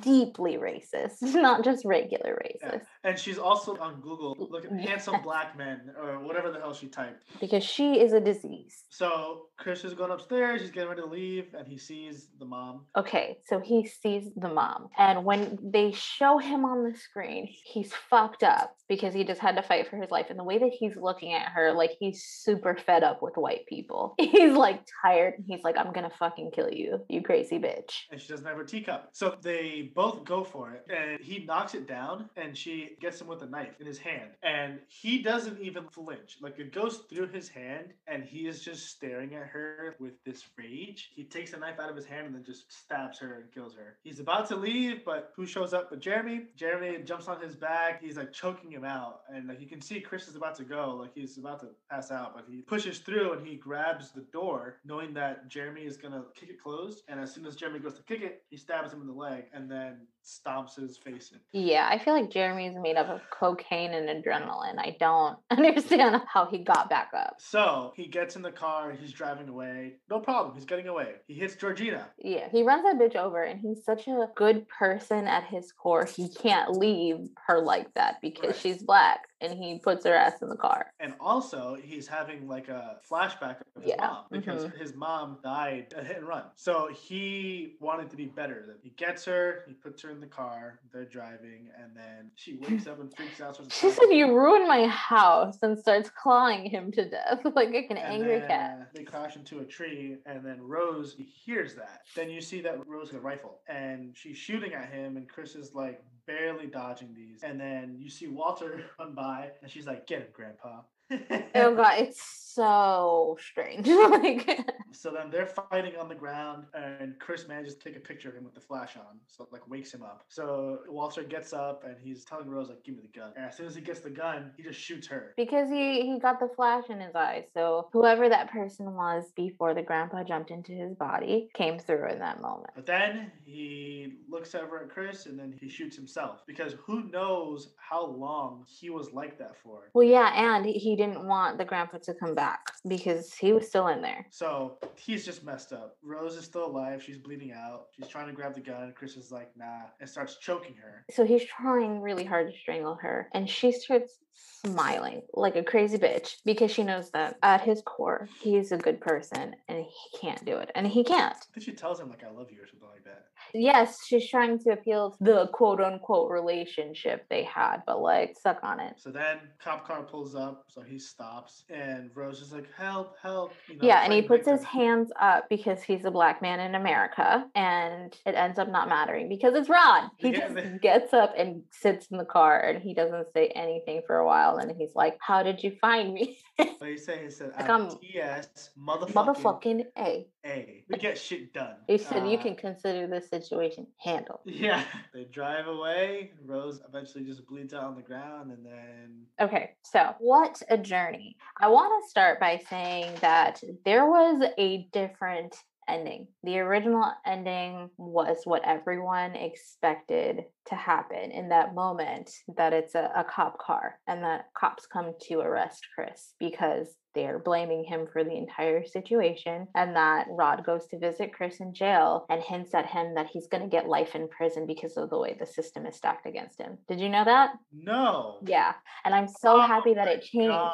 Deeply 0.00 0.56
racist, 0.56 1.22
not 1.22 1.64
just 1.64 1.84
regular 1.84 2.42
Yeah. 2.60 2.70
racist. 2.72 2.82
And 3.04 3.18
she's 3.18 3.38
also 3.38 3.76
on 3.78 4.00
Google 4.00 4.36
looking 4.38 4.78
handsome 4.78 5.22
black 5.22 5.56
men 5.56 5.90
or 6.00 6.18
whatever 6.20 6.50
the 6.50 6.58
hell 6.58 6.74
she 6.74 6.88
typed. 6.88 7.22
Because 7.40 7.64
she 7.64 8.00
is 8.00 8.12
a 8.12 8.20
disease. 8.20 8.84
So 8.90 9.46
Chris 9.58 9.84
is 9.84 9.94
going 9.94 10.10
upstairs. 10.10 10.60
He's 10.60 10.70
getting 10.70 10.88
ready 10.88 11.02
to 11.02 11.06
leave, 11.08 11.54
and 11.56 11.66
he 11.66 11.78
sees 11.78 12.28
the 12.38 12.44
mom. 12.44 12.82
Okay, 12.96 13.38
so 13.46 13.60
he 13.60 13.86
sees 13.86 14.30
the 14.36 14.48
mom, 14.48 14.88
and 14.98 15.24
when 15.24 15.58
they 15.62 15.92
show 15.92 16.38
him 16.38 16.64
on 16.64 16.82
the 16.90 16.96
screen, 16.98 17.48
he's 17.64 17.92
fucked 18.10 18.42
up 18.42 18.74
because 18.88 19.14
he 19.14 19.24
just 19.24 19.40
had 19.40 19.56
to 19.56 19.62
fight 19.62 19.88
for 19.88 19.96
his 19.96 20.10
life. 20.10 20.26
And 20.30 20.38
the 20.38 20.44
way 20.44 20.58
that 20.58 20.70
he's 20.78 20.96
looking 20.96 21.32
at 21.32 21.48
her, 21.52 21.72
like 21.72 21.92
he's 21.98 22.24
super 22.24 22.76
fed 22.76 23.02
up 23.02 23.22
with 23.22 23.34
white 23.36 23.66
people. 23.66 24.14
He's 24.36 24.52
like 24.52 24.80
tired, 25.02 25.34
and 25.38 25.44
he's 25.46 25.62
like, 25.64 25.76
"I'm 25.78 25.92
gonna 25.92 26.10
fucking 26.18 26.50
kill 26.52 26.70
you, 26.70 27.04
you 27.08 27.22
crazy 27.22 27.58
bitch." 27.58 28.02
and 28.10 28.20
she 28.20 28.28
doesn't 28.28 28.46
have 28.46 28.56
her 28.56 28.64
teacup. 28.64 29.10
So 29.12 29.36
they 29.42 29.75
both 29.82 30.24
go 30.24 30.44
for 30.44 30.70
it, 30.72 30.86
and 30.90 31.20
he 31.20 31.44
knocks 31.44 31.74
it 31.74 31.86
down, 31.86 32.28
and 32.36 32.56
she 32.56 32.96
gets 33.00 33.20
him 33.20 33.26
with 33.26 33.42
a 33.42 33.46
knife 33.46 33.80
in 33.80 33.86
his 33.86 33.98
hand, 33.98 34.30
and 34.42 34.78
he 34.88 35.22
doesn't 35.22 35.60
even 35.60 35.88
flinch. 35.88 36.38
Like 36.40 36.58
it 36.58 36.72
goes 36.72 36.98
through 37.10 37.28
his 37.28 37.48
hand, 37.48 37.92
and 38.06 38.24
he 38.24 38.46
is 38.46 38.62
just 38.62 38.88
staring 38.90 39.34
at 39.34 39.46
her 39.46 39.96
with 39.98 40.22
this 40.24 40.44
rage. 40.58 41.10
He 41.14 41.24
takes 41.24 41.50
the 41.50 41.58
knife 41.58 41.78
out 41.78 41.90
of 41.90 41.96
his 41.96 42.06
hand 42.06 42.26
and 42.26 42.34
then 42.34 42.44
just 42.44 42.72
stabs 42.72 43.18
her 43.18 43.34
and 43.34 43.52
kills 43.52 43.74
her. 43.74 43.96
He's 44.02 44.20
about 44.20 44.48
to 44.48 44.56
leave, 44.56 45.04
but 45.04 45.32
who 45.36 45.46
shows 45.46 45.72
up? 45.72 45.90
But 45.90 46.00
Jeremy. 46.00 46.42
Jeremy 46.56 47.02
jumps 47.04 47.28
on 47.28 47.40
his 47.40 47.54
back. 47.54 48.02
He's 48.02 48.16
like 48.16 48.32
choking 48.32 48.70
him 48.70 48.84
out, 48.84 49.20
and 49.32 49.48
like 49.48 49.60
you 49.60 49.66
can 49.66 49.80
see, 49.80 50.00
Chris 50.00 50.28
is 50.28 50.36
about 50.36 50.54
to 50.56 50.64
go, 50.64 50.96
like 51.00 51.12
he's 51.14 51.38
about 51.38 51.60
to 51.60 51.68
pass 51.90 52.10
out, 52.10 52.34
but 52.34 52.44
he 52.48 52.62
pushes 52.62 52.98
through 52.98 53.32
and 53.32 53.46
he 53.46 53.56
grabs 53.56 54.12
the 54.12 54.22
door, 54.32 54.76
knowing 54.84 55.14
that 55.14 55.48
Jeremy 55.48 55.82
is 55.82 55.96
gonna 55.96 56.24
kick 56.34 56.50
it 56.50 56.60
closed. 56.60 57.02
And 57.08 57.20
as 57.20 57.32
soon 57.32 57.46
as 57.46 57.56
Jeremy 57.56 57.78
goes 57.80 57.94
to 57.94 58.02
kick 58.02 58.22
it, 58.22 58.42
he 58.50 58.56
stabs 58.56 58.92
him 58.92 59.00
in 59.00 59.06
the 59.06 59.12
leg 59.12 59.44
and 59.52 59.65
then 59.70 60.06
stomps 60.26 60.74
his 60.74 60.96
face 60.96 61.30
in. 61.32 61.38
Yeah, 61.52 61.88
I 61.90 61.98
feel 61.98 62.14
like 62.14 62.30
Jeremy's 62.30 62.74
made 62.76 62.96
up 62.96 63.08
of 63.08 63.20
cocaine 63.30 63.92
and 63.94 64.08
adrenaline. 64.08 64.78
I 64.78 64.96
don't 64.98 65.38
understand 65.50 66.20
how 66.32 66.46
he 66.46 66.58
got 66.58 66.90
back 66.90 67.10
up. 67.16 67.36
So 67.38 67.92
he 67.96 68.06
gets 68.06 68.34
in 68.36 68.42
the 68.42 68.50
car, 68.50 68.92
he's 68.92 69.12
driving 69.12 69.48
away. 69.48 69.94
No 70.10 70.18
problem, 70.20 70.54
he's 70.54 70.64
getting 70.64 70.88
away. 70.88 71.14
He 71.28 71.34
hits 71.34 71.54
Georgina. 71.54 72.08
Yeah, 72.18 72.48
he 72.50 72.62
runs 72.64 72.82
that 72.84 72.98
bitch 72.98 73.16
over, 73.16 73.44
and 73.44 73.60
he's 73.60 73.84
such 73.84 74.08
a 74.08 74.26
good 74.34 74.66
person 74.68 75.26
at 75.26 75.44
his 75.44 75.72
core. 75.72 76.04
He 76.06 76.28
can't 76.28 76.76
leave 76.76 77.18
her 77.46 77.60
like 77.60 77.92
that 77.94 78.16
because 78.20 78.46
Right. 78.46 78.56
she's 78.56 78.82
black, 78.82 79.28
and 79.40 79.52
he 79.56 79.78
puts 79.78 80.04
her 80.04 80.14
ass 80.14 80.42
in 80.42 80.48
the 80.48 80.56
car. 80.56 80.92
And 81.00 81.14
also, 81.20 81.76
he's 81.80 82.08
having 82.08 82.48
like 82.48 82.68
a 82.68 82.98
flashback 83.08 83.60
of 83.76 83.82
his 83.82 83.90
Yeah, 83.90 84.06
mom 84.06 84.24
because 84.30 84.64
mhm. 84.64 84.76
his 84.78 84.94
mom 84.94 85.38
died 85.44 85.94
a 85.96 86.02
hit 86.02 86.16
and 86.16 86.26
run. 86.26 86.44
So 86.56 86.88
he 86.88 87.76
wanted 87.80 88.10
to 88.10 88.16
be 88.16 88.26
better. 88.26 88.78
He 88.82 88.90
gets 88.90 89.24
her, 89.26 89.62
he 89.66 89.74
puts 89.74 90.02
her 90.02 90.10
in 90.10 90.15
the 90.20 90.26
car, 90.26 90.80
they're 90.92 91.04
driving, 91.04 91.68
and 91.80 91.96
then 91.96 92.30
she 92.36 92.54
wakes 92.56 92.86
up 92.88 93.00
and 93.00 93.14
freaks 93.14 93.40
out. 93.40 93.58
She 93.72 93.90
said. 93.90 94.04
"You 94.10 94.34
ruined 94.34 94.68
my 94.68 94.86
house," 94.86 95.58
and 95.62 95.78
starts 95.78 96.10
clawing 96.10 96.68
him 96.70 96.92
to 96.92 97.08
death 97.08 97.40
like 97.54 97.68
an 97.68 97.96
And 97.96 97.98
angry 97.98 98.40
cat. 98.40 98.78
uh, 98.80 98.84
they 98.94 99.02
crash 99.04 99.36
into 99.36 99.60
a 99.60 99.64
tree, 99.64 100.16
and 100.26 100.44
then 100.44 100.60
Rose 100.60 101.16
hears 101.44 101.74
that. 101.74 102.02
Then 102.14 102.30
you 102.30 102.40
see 102.40 102.60
that 102.62 102.86
Rose 102.86 103.08
has 103.10 103.16
a 103.16 103.20
rifle, 103.20 103.60
and 103.68 104.16
she's 104.16 104.36
shooting 104.36 104.72
at 104.74 104.90
him, 104.90 105.16
and 105.16 105.28
Chris 105.28 105.54
is 105.54 105.74
like 105.74 106.02
barely 106.26 106.66
dodging 106.66 107.14
these. 107.14 107.42
And 107.42 107.60
then 107.60 107.96
you 107.98 108.10
see 108.10 108.26
Walter 108.26 108.84
run 108.98 109.14
by, 109.14 109.50
and 109.62 109.70
she's 109.70 109.86
like, 109.86 110.06
"Get 110.06 110.20
him, 110.20 110.28
Grandpa." 110.32 110.80
Oh 111.10 111.74
god, 111.76 111.98
it's 111.98 112.22
so 112.56 113.36
strange. 113.38 113.86
like, 113.86 114.58
So 114.92 115.10
then 115.10 115.30
they're 115.30 115.46
fighting 115.46 115.94
on 115.96 116.08
the 116.08 116.14
ground, 116.14 116.64
and 116.72 117.18
Chris 117.18 117.46
manages 117.46 117.74
to 117.74 117.80
take 117.84 117.96
a 117.96 118.00
picture 118.00 118.30
of 118.30 118.34
him 118.34 118.44
with 118.44 118.54
the 118.54 118.60
flash 118.62 118.96
on, 118.96 119.18
so 119.28 119.44
it 119.44 119.52
like 119.52 119.68
wakes 119.68 119.92
him 119.92 120.02
up. 120.02 120.24
So 120.28 120.78
Walter 120.88 121.22
gets 121.22 121.52
up 121.52 121.84
and 121.84 121.96
he's 122.02 122.24
telling 122.24 122.48
Rose 122.48 122.68
like, 122.70 122.82
"Give 122.82 122.96
me 122.96 123.02
the 123.02 123.18
gun." 123.18 123.32
And 123.36 123.44
as 123.44 123.56
soon 123.56 123.66
as 123.66 123.74
he 123.74 123.82
gets 123.82 124.00
the 124.00 124.10
gun, 124.10 124.52
he 124.56 124.62
just 124.62 124.80
shoots 124.80 125.06
her. 125.08 125.34
because 125.36 125.68
he 125.68 126.00
he 126.10 126.18
got 126.18 126.40
the 126.40 126.48
flash 126.56 126.84
in 126.88 126.98
his 127.00 127.14
eyes. 127.14 127.44
So 127.52 127.88
whoever 127.92 128.28
that 128.30 128.50
person 128.50 128.94
was 128.94 129.30
before 129.36 129.74
the 129.74 129.82
grandpa 129.82 130.24
jumped 130.24 130.50
into 130.50 130.72
his 130.72 130.94
body 130.94 131.50
came 131.54 131.78
through 131.78 132.08
in 132.08 132.18
that 132.20 132.40
moment. 132.40 132.70
But 132.74 132.86
then 132.86 133.30
he 133.44 134.14
looks 134.30 134.54
over 134.54 134.78
at 134.82 134.88
Chris 134.88 135.26
and 135.26 135.38
then 135.38 135.54
he 135.60 135.68
shoots 135.68 135.94
himself 135.94 136.42
because 136.46 136.74
who 136.84 137.04
knows 137.10 137.74
how 137.76 138.04
long 138.06 138.64
he 138.66 138.88
was 138.90 139.12
like 139.12 139.38
that 139.38 139.56
for. 139.62 139.90
Well, 139.94 140.06
yeah, 140.06 140.32
and 140.34 140.64
he- 140.64 140.95
he 140.96 141.02
didn't 141.02 141.26
want 141.26 141.58
the 141.58 141.64
grandpa 141.64 141.98
to 141.98 142.14
come 142.14 142.34
back 142.34 142.60
because 142.88 143.34
he 143.34 143.52
was 143.52 143.68
still 143.68 143.88
in 143.88 144.00
there. 144.00 144.26
So 144.30 144.78
he's 144.96 145.24
just 145.26 145.44
messed 145.44 145.72
up. 145.72 145.96
Rose 146.02 146.36
is 146.36 146.44
still 146.44 146.64
alive. 146.64 147.02
She's 147.02 147.18
bleeding 147.18 147.52
out. 147.52 147.88
She's 147.92 148.08
trying 148.08 148.28
to 148.28 148.32
grab 148.32 148.54
the 148.54 148.60
gun. 148.60 148.94
Chris 148.96 149.16
is 149.16 149.30
like, 149.30 149.50
nah, 149.56 149.82
and 150.00 150.08
starts 150.08 150.38
choking 150.38 150.74
her. 150.76 151.04
So 151.10 151.26
he's 151.26 151.44
trying 151.44 152.00
really 152.00 152.24
hard 152.24 152.50
to 152.50 152.58
strangle 152.58 152.94
her, 153.02 153.28
and 153.34 153.48
she 153.48 153.72
starts 153.72 154.18
smiling 154.36 155.22
like 155.34 155.56
a 155.56 155.62
crazy 155.62 155.98
bitch 155.98 156.36
because 156.44 156.70
she 156.70 156.82
knows 156.82 157.10
that 157.10 157.36
at 157.42 157.60
his 157.60 157.82
core, 157.82 158.28
he's 158.40 158.72
a 158.72 158.76
good 158.76 159.00
person 159.00 159.54
and 159.68 159.78
he 159.84 160.18
can't 160.18 160.44
do 160.44 160.56
it. 160.56 160.70
And 160.74 160.86
he 160.86 161.04
can't. 161.04 161.36
Then 161.54 161.62
she 161.62 161.72
tells 161.72 162.00
him 162.00 162.10
like, 162.10 162.22
I 162.24 162.30
love 162.30 162.50
you 162.50 162.62
or 162.62 162.66
something 162.66 162.88
like 162.88 163.04
that. 163.04 163.26
Yes, 163.54 164.04
she's 164.06 164.28
trying 164.28 164.58
to 164.60 164.70
appeal 164.70 165.12
to 165.12 165.16
the 165.24 165.48
quote 165.52 165.80
unquote 165.80 166.30
relationship 166.30 167.26
they 167.30 167.42
had, 167.44 167.78
but 167.86 168.00
like, 168.00 168.36
suck 168.40 168.58
on 168.62 168.80
it. 168.80 168.94
So 168.98 169.10
then 169.10 169.38
cop 169.58 169.86
car 169.86 170.02
pulls 170.02 170.34
up, 170.34 170.64
so 170.68 170.82
he 170.82 170.98
stops, 170.98 171.64
and 171.70 172.10
Rose 172.14 172.40
is 172.40 172.52
like, 172.52 172.72
"Help, 172.74 173.16
help!" 173.22 173.52
You 173.68 173.76
know, 173.76 173.86
Yeah, 173.88 174.02
and 174.04 174.12
he 174.12 174.22
puts 174.22 174.48
his 174.48 174.62
hands 174.64 175.10
up 175.20 175.48
because 175.48 175.82
he's 175.82 176.04
a 176.04 176.10
black 176.10 176.42
man 176.42 176.60
in 176.60 176.74
America, 176.74 177.46
and 177.54 178.16
it 178.26 178.34
ends 178.34 178.58
up 178.58 178.68
not 178.68 178.88
mattering 178.88 179.28
because 179.28 179.54
it's 179.54 179.68
Rod. 179.68 180.10
He 180.18 180.30
Yeah, 180.30 180.40
just 180.40 180.54
they- 180.54 180.78
gets 180.80 181.12
up 181.14 181.34
and 181.36 181.62
sits 181.70 182.06
in 182.08 182.18
the 182.18 182.24
car, 182.24 182.60
and 182.60 182.82
he 182.82 182.94
doesn't 182.94 183.32
say 183.32 183.48
anything 183.48 184.02
for 184.06 184.16
a 184.18 184.26
while, 184.26 184.56
and 184.58 184.70
he's 184.76 184.94
like, 184.94 185.16
"How 185.20 185.42
did 185.42 185.62
you 185.62 185.76
find 185.80 186.12
me?" 186.14 186.38
What 186.78 186.90
he 186.90 186.96
say? 186.98 187.24
He 187.24 187.30
said, 187.30 187.52
"I'm 187.56 187.88
TS 187.98 188.70
motherfucking, 188.78 189.12
Motherfucking 189.12 189.84
a. 189.98 190.26
A. 190.44 190.84
We 190.88 190.98
get 190.98 191.18
shit 191.18 191.52
done." 191.52 191.76
He 191.86 191.98
said, 191.98 192.28
"You 192.28 192.38
Uh, 192.38 192.42
can 192.42 192.54
consider 192.56 193.06
this 193.06 193.28
situation 193.28 193.86
handled." 193.98 194.40
Yeah, 194.44 194.82
they 195.14 195.24
drive 195.24 195.66
away. 195.68 196.32
Rose 196.44 196.80
eventually 196.86 197.24
just 197.24 197.46
bleeds 197.46 197.74
out 197.74 197.84
on 197.84 197.96
the 197.96 198.02
ground, 198.02 198.52
and 198.52 198.64
then 198.64 199.26
Okay, 199.40 199.74
so 199.82 200.14
what 200.18 200.62
a 200.68 200.78
journey. 200.78 201.36
I 201.60 201.68
want 201.68 201.92
to 202.02 202.08
start 202.10 202.38
by 202.40 202.58
saying 202.70 203.12
that 203.20 203.62
there 203.84 204.06
was 204.06 204.42
a 204.58 204.88
different 204.92 205.56
ending. 205.88 206.28
The 206.42 206.58
original 206.58 207.12
ending 207.24 207.90
was 207.96 208.38
what 208.44 208.64
everyone 208.64 209.34
expected 209.34 210.44
to 210.68 210.74
happen 210.74 211.30
in 211.30 211.48
that 211.50 211.74
moment 211.74 212.30
that 212.56 212.72
it's 212.72 212.94
a, 212.94 213.10
a 213.16 213.24
cop 213.24 213.58
car 213.58 213.98
and 214.06 214.22
that 214.24 214.46
cops 214.58 214.86
come 214.86 215.12
to 215.28 215.40
arrest 215.40 215.86
Chris 215.94 216.34
because 216.40 216.94
they're 217.14 217.38
blaming 217.38 217.84
him 217.84 218.06
for 218.12 218.24
the 218.24 218.36
entire 218.36 218.84
situation 218.84 219.66
and 219.74 219.96
that 219.96 220.26
Rod 220.30 220.64
goes 220.66 220.86
to 220.88 220.98
visit 220.98 221.32
Chris 221.32 221.60
in 221.60 221.72
jail 221.72 222.26
and 222.28 222.42
hints 222.42 222.74
at 222.74 222.86
him 222.86 223.14
that 223.14 223.28
he's 223.32 223.46
going 223.46 223.62
to 223.62 223.68
get 223.68 223.88
life 223.88 224.14
in 224.14 224.28
prison 224.28 224.66
because 224.66 224.96
of 224.96 225.08
the 225.08 225.18
way 225.18 225.36
the 225.38 225.46
system 225.46 225.86
is 225.86 225.96
stacked 225.96 226.26
against 226.26 226.60
him. 226.60 226.78
Did 226.88 227.00
you 227.00 227.08
know 227.08 227.24
that? 227.24 227.50
No. 227.72 228.40
Yeah. 228.46 228.74
And 229.04 229.14
I'm 229.14 229.28
so 229.28 229.56
Oh 229.56 229.60
happy 229.60 229.94
that 229.94 230.08
it 230.08 230.22
changed 230.22 230.50
Gosh. 230.50 230.72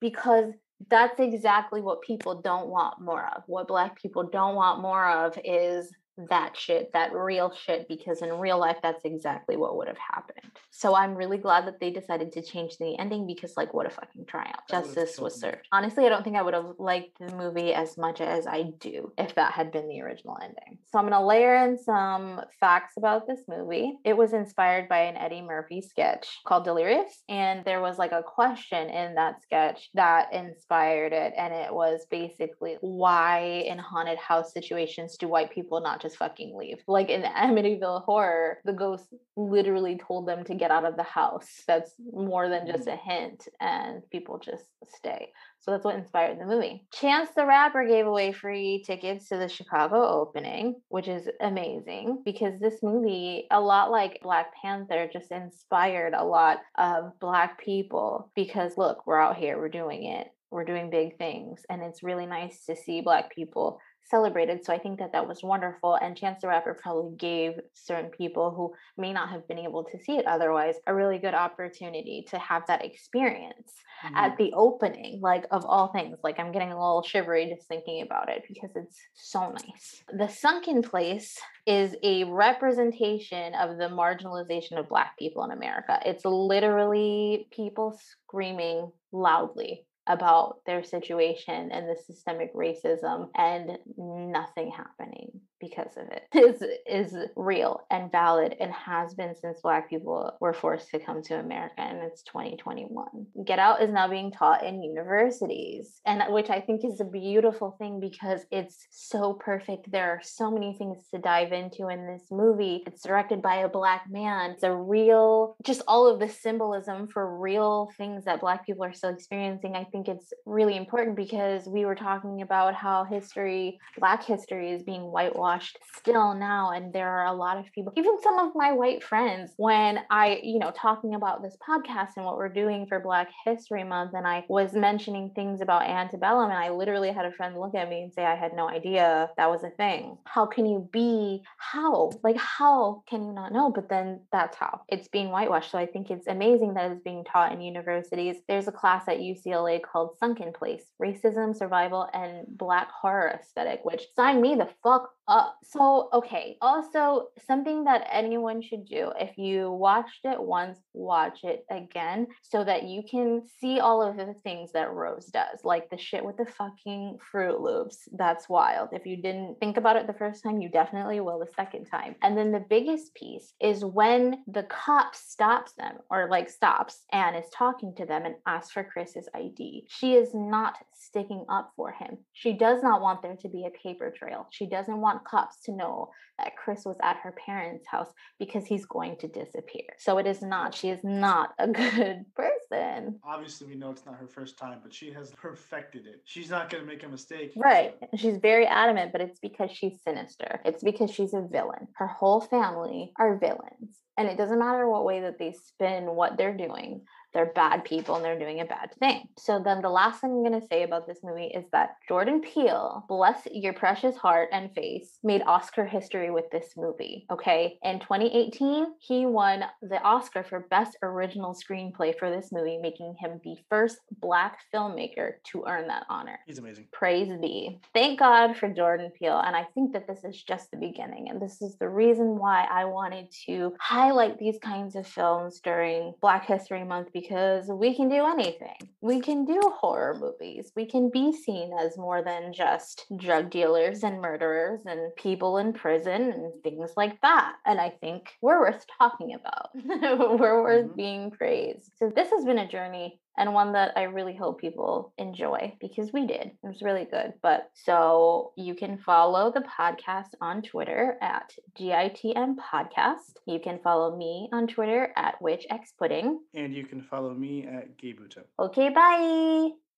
because 0.00 0.52
that's 0.88 1.20
exactly 1.20 1.80
what 1.80 2.02
people 2.02 2.40
don't 2.40 2.68
want 2.68 3.00
more 3.00 3.26
of. 3.36 3.42
What 3.46 3.68
black 3.68 4.00
people 4.00 4.24
don't 4.24 4.54
want 4.54 4.80
more 4.80 5.08
of 5.08 5.38
is 5.44 5.92
that 6.30 6.56
shit, 6.56 6.92
that 6.92 7.12
real 7.12 7.52
shit, 7.52 7.88
because 7.88 8.22
in 8.22 8.30
real 8.32 8.58
life, 8.58 8.78
that's 8.82 9.04
exactly 9.04 9.56
what 9.56 9.76
would 9.76 9.88
have 9.88 9.98
happened. 9.98 10.50
So 10.70 10.94
I'm 10.94 11.14
really 11.14 11.38
glad 11.38 11.66
that 11.66 11.80
they 11.80 11.90
decided 11.90 12.32
to 12.32 12.42
change 12.42 12.78
the 12.78 12.98
ending 12.98 13.26
because, 13.26 13.56
like, 13.56 13.74
what 13.74 13.86
a 13.86 13.90
fucking 13.90 14.26
triumph. 14.26 14.62
Justice 14.70 15.18
was 15.18 15.38
served. 15.38 15.68
Honestly, 15.72 16.06
I 16.06 16.08
don't 16.08 16.24
think 16.24 16.36
I 16.36 16.42
would 16.42 16.54
have 16.54 16.74
liked 16.78 17.18
the 17.18 17.34
movie 17.34 17.74
as 17.74 17.98
much 17.98 18.20
as 18.20 18.46
I 18.46 18.72
do 18.78 19.12
if 19.18 19.34
that 19.34 19.52
had 19.52 19.70
been 19.70 19.88
the 19.88 20.00
original 20.00 20.38
ending. 20.42 20.78
So 20.90 20.98
I'm 20.98 21.06
going 21.06 21.18
to 21.18 21.26
layer 21.26 21.56
in 21.56 21.78
some 21.78 22.40
facts 22.60 22.94
about 22.96 23.26
this 23.26 23.40
movie. 23.48 23.98
It 24.04 24.16
was 24.16 24.32
inspired 24.32 24.88
by 24.88 25.00
an 25.00 25.16
Eddie 25.16 25.42
Murphy 25.42 25.80
sketch 25.80 26.40
called 26.46 26.64
Delirious. 26.64 27.22
And 27.28 27.64
there 27.64 27.80
was 27.80 27.98
like 27.98 28.12
a 28.12 28.22
question 28.22 28.88
in 28.88 29.14
that 29.14 29.42
sketch 29.42 29.90
that 29.94 30.32
inspired 30.32 31.12
it. 31.12 31.34
And 31.36 31.52
it 31.52 31.72
was 31.72 32.06
basically 32.10 32.76
why 32.80 33.64
in 33.66 33.78
haunted 33.78 34.18
house 34.18 34.52
situations 34.52 35.16
do 35.16 35.28
white 35.28 35.50
people 35.50 35.80
not 35.80 36.00
just 36.00 36.11
fucking 36.16 36.56
leave? 36.56 36.82
Like 36.86 37.10
in 37.10 37.22
Amityville 37.22 38.04
Horror, 38.04 38.58
the 38.64 38.72
ghost 38.72 39.06
literally 39.36 39.98
told 39.98 40.28
them 40.28 40.44
to 40.44 40.54
get 40.54 40.70
out 40.70 40.84
of 40.84 40.96
the 40.96 41.02
house. 41.02 41.62
That's 41.66 41.92
more 42.12 42.48
than 42.48 42.66
just 42.66 42.86
mm. 42.86 42.94
a 42.94 42.96
hint. 42.96 43.48
And 43.60 44.02
people 44.10 44.38
just 44.38 44.64
stay. 44.96 45.32
So 45.60 45.70
that's 45.70 45.84
what 45.84 45.94
inspired 45.94 46.40
the 46.40 46.44
movie. 46.44 46.84
Chance 46.92 47.30
the 47.36 47.46
Rapper 47.46 47.86
gave 47.86 48.06
away 48.06 48.32
free 48.32 48.82
tickets 48.84 49.28
to 49.28 49.36
the 49.36 49.48
Chicago 49.48 50.08
opening, 50.08 50.80
which 50.88 51.06
is 51.06 51.28
amazing 51.40 52.22
because 52.24 52.58
this 52.58 52.82
movie, 52.82 53.46
a 53.50 53.60
lot 53.60 53.90
like 53.90 54.18
Black 54.22 54.52
Panther, 54.60 55.08
just 55.12 55.30
inspired 55.30 56.14
a 56.14 56.24
lot 56.24 56.58
of 56.78 57.12
Black 57.20 57.62
people. 57.62 58.30
Because 58.34 58.76
look, 58.76 59.06
we're 59.06 59.20
out 59.20 59.36
here, 59.36 59.56
we're 59.56 59.68
doing 59.68 60.04
it, 60.04 60.28
we're 60.50 60.64
doing 60.64 60.90
big 60.90 61.16
things. 61.16 61.62
And 61.70 61.82
it's 61.82 62.02
really 62.02 62.26
nice 62.26 62.64
to 62.66 62.74
see 62.74 63.00
Black 63.00 63.32
people 63.32 63.78
celebrated. 64.04 64.64
So 64.64 64.72
I 64.72 64.78
think 64.78 64.98
that 64.98 65.12
that 65.12 65.26
was 65.26 65.42
wonderful. 65.42 65.94
And 65.94 66.16
Chance 66.16 66.40
the 66.42 66.48
Rapper 66.48 66.74
probably 66.74 67.16
gave 67.16 67.52
certain 67.74 68.10
people 68.10 68.50
who 68.50 68.74
may 69.00 69.12
not 69.12 69.30
have 69.30 69.46
been 69.48 69.58
able 69.58 69.84
to 69.84 69.98
see 69.98 70.16
it 70.16 70.26
otherwise 70.26 70.76
a 70.86 70.94
really 70.94 71.18
good 71.18 71.34
opportunity 71.34 72.26
to 72.30 72.38
have 72.38 72.66
that 72.66 72.84
experience 72.84 73.72
Mhm. 74.04 74.16
at 74.16 74.36
the 74.36 74.52
opening, 74.54 75.20
like 75.20 75.46
of 75.50 75.64
all 75.64 75.88
things. 75.88 76.18
Like 76.24 76.38
I'm 76.38 76.52
getting 76.52 76.72
a 76.72 76.78
little 76.78 77.02
shivery 77.02 77.48
just 77.48 77.68
thinking 77.68 78.02
about 78.02 78.28
it 78.28 78.44
because 78.48 78.74
it's 78.74 79.00
so 79.14 79.50
nice. 79.50 80.02
The 80.12 80.28
sunken 80.28 80.82
place 80.82 81.38
is 81.66 81.96
a 82.02 82.24
representation 82.24 83.54
of 83.54 83.78
the 83.78 83.88
marginalization 83.88 84.78
of 84.78 84.88
Black 84.88 85.16
people 85.18 85.44
in 85.44 85.52
America. 85.52 86.00
It's 86.04 86.24
literally 86.24 87.48
people 87.52 87.98
screaming 87.98 88.90
loudly 89.12 89.86
about 90.06 90.56
their 90.66 90.82
situation 90.82 91.70
and 91.70 91.88
the 91.88 91.96
systemic 92.06 92.54
racism 92.54 93.28
and 93.36 93.78
nothing 93.96 94.70
happening 94.70 95.40
because 95.62 95.96
of 95.96 96.08
it 96.08 96.24
is 96.34 96.62
is 96.86 97.16
real 97.36 97.80
and 97.90 98.12
valid 98.12 98.54
and 98.60 98.72
has 98.72 99.14
been 99.14 99.34
since 99.34 99.60
black 99.62 99.88
people 99.88 100.36
were 100.40 100.52
forced 100.52 100.90
to 100.90 100.98
come 100.98 101.22
to 101.22 101.34
america 101.38 101.80
and 101.80 102.02
it's 102.02 102.22
2021 102.24 103.06
get 103.46 103.58
out 103.58 103.80
is 103.82 103.90
now 103.90 104.08
being 104.08 104.30
taught 104.30 104.64
in 104.64 104.82
universities 104.82 106.00
and 106.04 106.22
which 106.32 106.50
i 106.50 106.60
think 106.60 106.84
is 106.84 107.00
a 107.00 107.04
beautiful 107.04 107.76
thing 107.78 108.00
because 108.00 108.44
it's 108.50 108.86
so 108.90 109.32
perfect. 109.32 109.90
There 109.90 110.10
are 110.10 110.20
so 110.22 110.50
many 110.50 110.74
things 110.76 110.98
to 111.14 111.20
dive 111.20 111.52
into 111.52 111.88
in 111.88 112.06
this 112.06 112.24
movie. 112.30 112.82
It's 112.86 113.02
directed 113.02 113.40
by 113.40 113.56
a 113.56 113.68
black 113.68 114.04
man. 114.10 114.50
It's 114.50 114.62
a 114.62 114.74
real 114.74 115.56
just 115.64 115.82
all 115.86 116.06
of 116.06 116.18
the 116.18 116.28
symbolism 116.28 117.08
for 117.08 117.38
real 117.38 117.90
things 117.96 118.24
that 118.24 118.40
black 118.40 118.66
people 118.66 118.84
are 118.84 118.92
still 118.92 119.10
experiencing 119.10 119.74
i 119.74 119.84
think 119.84 120.08
it's 120.08 120.32
really 120.46 120.76
important 120.76 121.16
because 121.16 121.66
we 121.66 121.84
were 121.84 121.94
talking 121.94 122.42
about 122.42 122.74
how 122.74 123.04
history 123.04 123.78
black 123.98 124.24
history 124.24 124.72
is 124.72 124.82
being 124.82 125.02
whitewashed 125.02 125.51
still 125.96 126.34
now 126.34 126.70
and 126.70 126.92
there 126.92 127.08
are 127.08 127.26
a 127.26 127.32
lot 127.32 127.56
of 127.56 127.64
people 127.72 127.92
even 127.96 128.20
some 128.22 128.38
of 128.38 128.52
my 128.54 128.72
white 128.72 129.02
friends 129.02 129.52
when 129.56 129.98
i 130.10 130.40
you 130.42 130.58
know 130.58 130.72
talking 130.74 131.14
about 131.14 131.42
this 131.42 131.56
podcast 131.66 132.10
and 132.16 132.24
what 132.24 132.36
we're 132.36 132.48
doing 132.48 132.86
for 132.86 133.00
black 133.00 133.28
history 133.44 133.84
month 133.84 134.12
and 134.14 134.26
i 134.26 134.44
was 134.48 134.72
mentioning 134.72 135.30
things 135.34 135.60
about 135.60 135.82
antebellum 135.82 136.50
and 136.50 136.58
i 136.58 136.68
literally 136.70 137.10
had 137.10 137.26
a 137.26 137.32
friend 137.32 137.58
look 137.58 137.74
at 137.74 137.88
me 137.88 138.02
and 138.02 138.12
say 138.12 138.24
i 138.24 138.34
had 138.34 138.54
no 138.54 138.68
idea 138.68 139.30
that 139.36 139.50
was 139.50 139.64
a 139.64 139.70
thing. 139.70 140.16
How 140.24 140.46
can 140.46 140.66
you 140.66 140.88
be 140.92 141.42
how? 141.56 142.10
Like 142.22 142.36
how 142.36 143.02
can 143.08 143.24
you 143.24 143.32
not 143.32 143.52
know? 143.52 143.70
But 143.70 143.88
then 143.88 144.20
that's 144.30 144.56
how 144.56 144.82
it's 144.88 145.08
being 145.08 145.30
whitewashed. 145.30 145.70
So 145.70 145.78
i 145.78 145.86
think 145.86 146.10
it's 146.10 146.26
amazing 146.26 146.74
that 146.74 146.90
it's 146.90 147.02
being 147.02 147.24
taught 147.24 147.52
in 147.52 147.60
universities. 147.60 148.36
There's 148.48 148.68
a 148.68 148.72
class 148.72 149.04
at 149.08 149.18
ucla 149.18 149.80
called 149.82 150.18
sunken 150.18 150.52
place 150.52 150.84
racism 151.00 151.56
survival 151.56 152.08
and 152.12 152.46
black 152.48 152.90
horror 152.90 153.28
aesthetic 153.28 153.80
which 153.84 154.06
sign 154.14 154.40
me 154.40 154.54
the 154.54 154.68
fuck 154.82 155.10
up 155.28 155.56
so 155.62 156.08
okay 156.12 156.56
also 156.60 157.28
something 157.46 157.84
that 157.84 158.06
anyone 158.10 158.60
should 158.60 158.84
do 158.84 159.12
if 159.20 159.38
you 159.38 159.70
watched 159.70 160.24
it 160.24 160.40
once 160.40 160.78
watch 160.94 161.44
it 161.44 161.64
again 161.70 162.26
so 162.42 162.64
that 162.64 162.84
you 162.84 163.02
can 163.08 163.40
see 163.60 163.78
all 163.78 164.02
of 164.02 164.16
the 164.16 164.34
things 164.42 164.72
that 164.72 164.92
rose 164.92 165.26
does 165.26 165.60
like 165.62 165.88
the 165.90 165.98
shit 165.98 166.24
with 166.24 166.36
the 166.36 166.44
fucking 166.44 167.16
froot 167.32 167.60
loops 167.60 168.08
that's 168.14 168.48
wild 168.48 168.88
if 168.92 169.06
you 169.06 169.16
didn't 169.16 169.56
think 169.60 169.76
about 169.76 169.94
it 169.94 170.08
the 170.08 170.12
first 170.12 170.42
time 170.42 170.60
you 170.60 170.68
definitely 170.68 171.20
will 171.20 171.38
the 171.38 171.46
second 171.54 171.84
time 171.84 172.16
and 172.22 172.36
then 172.36 172.50
the 172.50 172.64
biggest 172.68 173.14
piece 173.14 173.54
is 173.60 173.84
when 173.84 174.42
the 174.48 174.64
cop 174.64 175.14
stops 175.14 175.72
them 175.74 175.94
or 176.10 176.28
like 176.28 176.50
stops 176.50 177.04
and 177.12 177.36
is 177.36 177.48
talking 177.54 177.94
to 177.94 178.04
them 178.04 178.24
and 178.24 178.34
asks 178.46 178.72
for 178.72 178.82
chris's 178.82 179.28
id 179.36 179.84
she 179.88 180.14
is 180.14 180.30
not 180.34 180.78
sticking 180.92 181.44
up 181.48 181.72
for 181.76 181.92
him 181.92 182.18
she 182.32 182.52
does 182.52 182.82
not 182.82 183.00
want 183.00 183.22
there 183.22 183.36
to 183.36 183.48
be 183.48 183.66
a 183.66 183.70
paper 183.70 184.12
trail 184.16 184.48
she 184.50 184.66
doesn't 184.66 185.00
want 185.00 185.11
cops 185.20 185.60
to 185.64 185.72
know 185.72 186.10
that 186.38 186.56
Chris 186.56 186.84
was 186.84 186.96
at 187.02 187.16
her 187.18 187.32
parents' 187.32 187.86
house 187.86 188.10
because 188.38 188.66
he's 188.66 188.84
going 188.86 189.16
to 189.18 189.28
disappear. 189.28 189.84
So 189.98 190.18
it 190.18 190.26
is 190.26 190.42
not, 190.42 190.74
she 190.74 190.90
is 190.90 191.00
not 191.04 191.50
a 191.58 191.68
good 191.68 192.24
person. 192.34 193.20
Obviously, 193.24 193.66
we 193.68 193.74
know 193.74 193.90
it's 193.90 194.06
not 194.06 194.16
her 194.16 194.26
first 194.26 194.58
time, 194.58 194.80
but 194.82 194.92
she 194.92 195.12
has 195.12 195.30
perfected 195.32 196.06
it. 196.06 196.22
She's 196.24 196.50
not 196.50 196.70
going 196.70 196.82
to 196.82 196.88
make 196.88 197.04
a 197.04 197.08
mistake. 197.08 197.52
Right. 197.56 197.94
And 198.10 198.20
she's 198.20 198.38
very 198.38 198.66
adamant, 198.66 199.12
but 199.12 199.20
it's 199.20 199.40
because 199.40 199.70
she's 199.70 200.02
sinister. 200.02 200.60
It's 200.64 200.82
because 200.82 201.10
she's 201.10 201.34
a 201.34 201.46
villain. 201.50 201.88
Her 201.94 202.06
whole 202.06 202.40
family 202.40 203.12
are 203.18 203.38
villains. 203.38 203.98
And 204.18 204.28
it 204.28 204.36
doesn't 204.36 204.58
matter 204.58 204.88
what 204.88 205.04
way 205.04 205.20
that 205.20 205.38
they 205.38 205.54
spin 205.66 206.04
what 206.04 206.36
they're 206.36 206.56
doing. 206.56 207.02
They're 207.32 207.52
bad 207.54 207.84
people 207.84 208.16
and 208.16 208.24
they're 208.24 208.38
doing 208.38 208.60
a 208.60 208.64
bad 208.64 208.94
thing. 208.98 209.28
So 209.38 209.60
then 209.62 209.82
the 209.82 209.88
last 209.88 210.20
thing 210.20 210.30
I'm 210.30 210.44
going 210.44 210.60
to 210.60 210.66
say 210.66 210.82
about 210.82 211.06
this 211.06 211.20
movie 211.22 211.46
is 211.46 211.64
that 211.72 211.96
Jordan 212.08 212.40
Peele, 212.40 213.04
bless 213.08 213.46
your 213.50 213.72
precious 213.72 214.16
heart 214.16 214.48
and 214.52 214.72
face, 214.74 215.18
made 215.22 215.42
Oscar 215.46 215.84
history 215.84 216.30
with 216.30 216.50
this 216.50 216.74
movie. 216.76 217.26
Okay. 217.30 217.78
In 217.82 218.00
2018, 218.00 218.86
he 219.00 219.26
won 219.26 219.64
the 219.82 220.00
Oscar 220.02 220.42
for 220.42 220.60
Best 220.70 220.96
Original 221.02 221.54
Screenplay 221.54 222.16
for 222.18 222.30
this 222.30 222.50
movie, 222.52 222.78
making 222.78 223.16
him 223.18 223.40
the 223.44 223.56
first 223.68 223.98
Black 224.20 224.58
filmmaker 224.74 225.34
to 225.44 225.64
earn 225.66 225.88
that 225.88 226.06
honor. 226.08 226.38
He's 226.46 226.58
amazing. 226.58 226.88
Praise 226.92 227.28
be. 227.40 227.80
Thank 227.94 228.18
God 228.18 228.56
for 228.56 228.68
Jordan 228.68 229.10
Peele. 229.18 229.42
And 229.44 229.56
I 229.56 229.64
think 229.74 229.92
that 229.92 230.06
this 230.06 230.24
is 230.24 230.42
just 230.42 230.70
the 230.70 230.76
beginning. 230.76 231.28
And 231.28 231.40
this 231.40 231.62
is 231.62 231.76
the 231.76 231.88
reason 231.88 232.38
why 232.38 232.66
I 232.70 232.84
wanted 232.84 233.30
to 233.46 233.74
highlight 233.80 234.38
these 234.38 234.58
kinds 234.62 234.96
of 234.96 235.06
films 235.06 235.60
during 235.60 236.14
Black 236.20 236.46
History 236.46 236.84
Month 236.84 237.12
because 237.22 237.68
we 237.68 237.94
can 237.94 238.08
do 238.08 238.26
anything. 238.26 238.76
We 239.00 239.20
can 239.20 239.44
do 239.44 239.60
horror 239.80 240.16
movies. 240.18 240.72
We 240.74 240.86
can 240.86 241.08
be 241.10 241.32
seen 241.32 241.72
as 241.78 241.96
more 241.96 242.22
than 242.22 242.52
just 242.52 243.04
drug 243.16 243.50
dealers 243.50 244.02
and 244.02 244.20
murderers 244.20 244.80
and 244.86 245.14
people 245.16 245.58
in 245.58 245.72
prison 245.72 246.32
and 246.32 246.52
things 246.62 246.90
like 246.96 247.20
that. 247.22 247.56
And 247.64 247.80
I 247.80 247.90
think 247.90 248.32
we're 248.40 248.60
worth 248.60 248.84
talking 248.98 249.34
about. 249.34 249.70
we're 250.38 250.62
worth 250.62 250.90
Mhm. 250.90 250.96
being 250.96 251.30
praised. 251.30 251.92
So 251.96 252.10
this 252.14 252.30
has 252.30 252.44
been 252.44 252.58
a 252.58 252.68
journey 252.68 253.20
and 253.36 253.54
one 253.54 253.72
that 253.72 253.92
I 253.96 254.02
really 254.02 254.36
hope 254.36 254.60
people 254.60 255.12
enjoy 255.18 255.74
because 255.80 256.12
we 256.12 256.26
did. 256.26 256.46
It 256.46 256.56
was 256.62 256.82
really 256.82 257.06
good. 257.10 257.34
But 257.42 257.70
so 257.74 258.52
you 258.56 258.74
can 258.74 258.98
follow 258.98 259.52
the 259.52 259.60
podcast 259.62 260.34
on 260.40 260.62
Twitter 260.62 261.16
at 261.22 261.52
GITM 261.78 262.56
Podcast. 262.56 263.36
You 263.46 263.60
can 263.60 263.78
follow 263.82 264.16
me 264.16 264.48
on 264.52 264.66
Twitter 264.66 265.12
at 265.16 265.40
WitchXPudding. 265.40 266.36
And 266.54 266.74
you 266.74 266.84
can 266.84 267.02
follow 267.02 267.34
me 267.34 267.66
at 267.66 267.98
Geibuto. 267.98 268.44
Okay, 268.58 268.90
bye. 268.90 269.91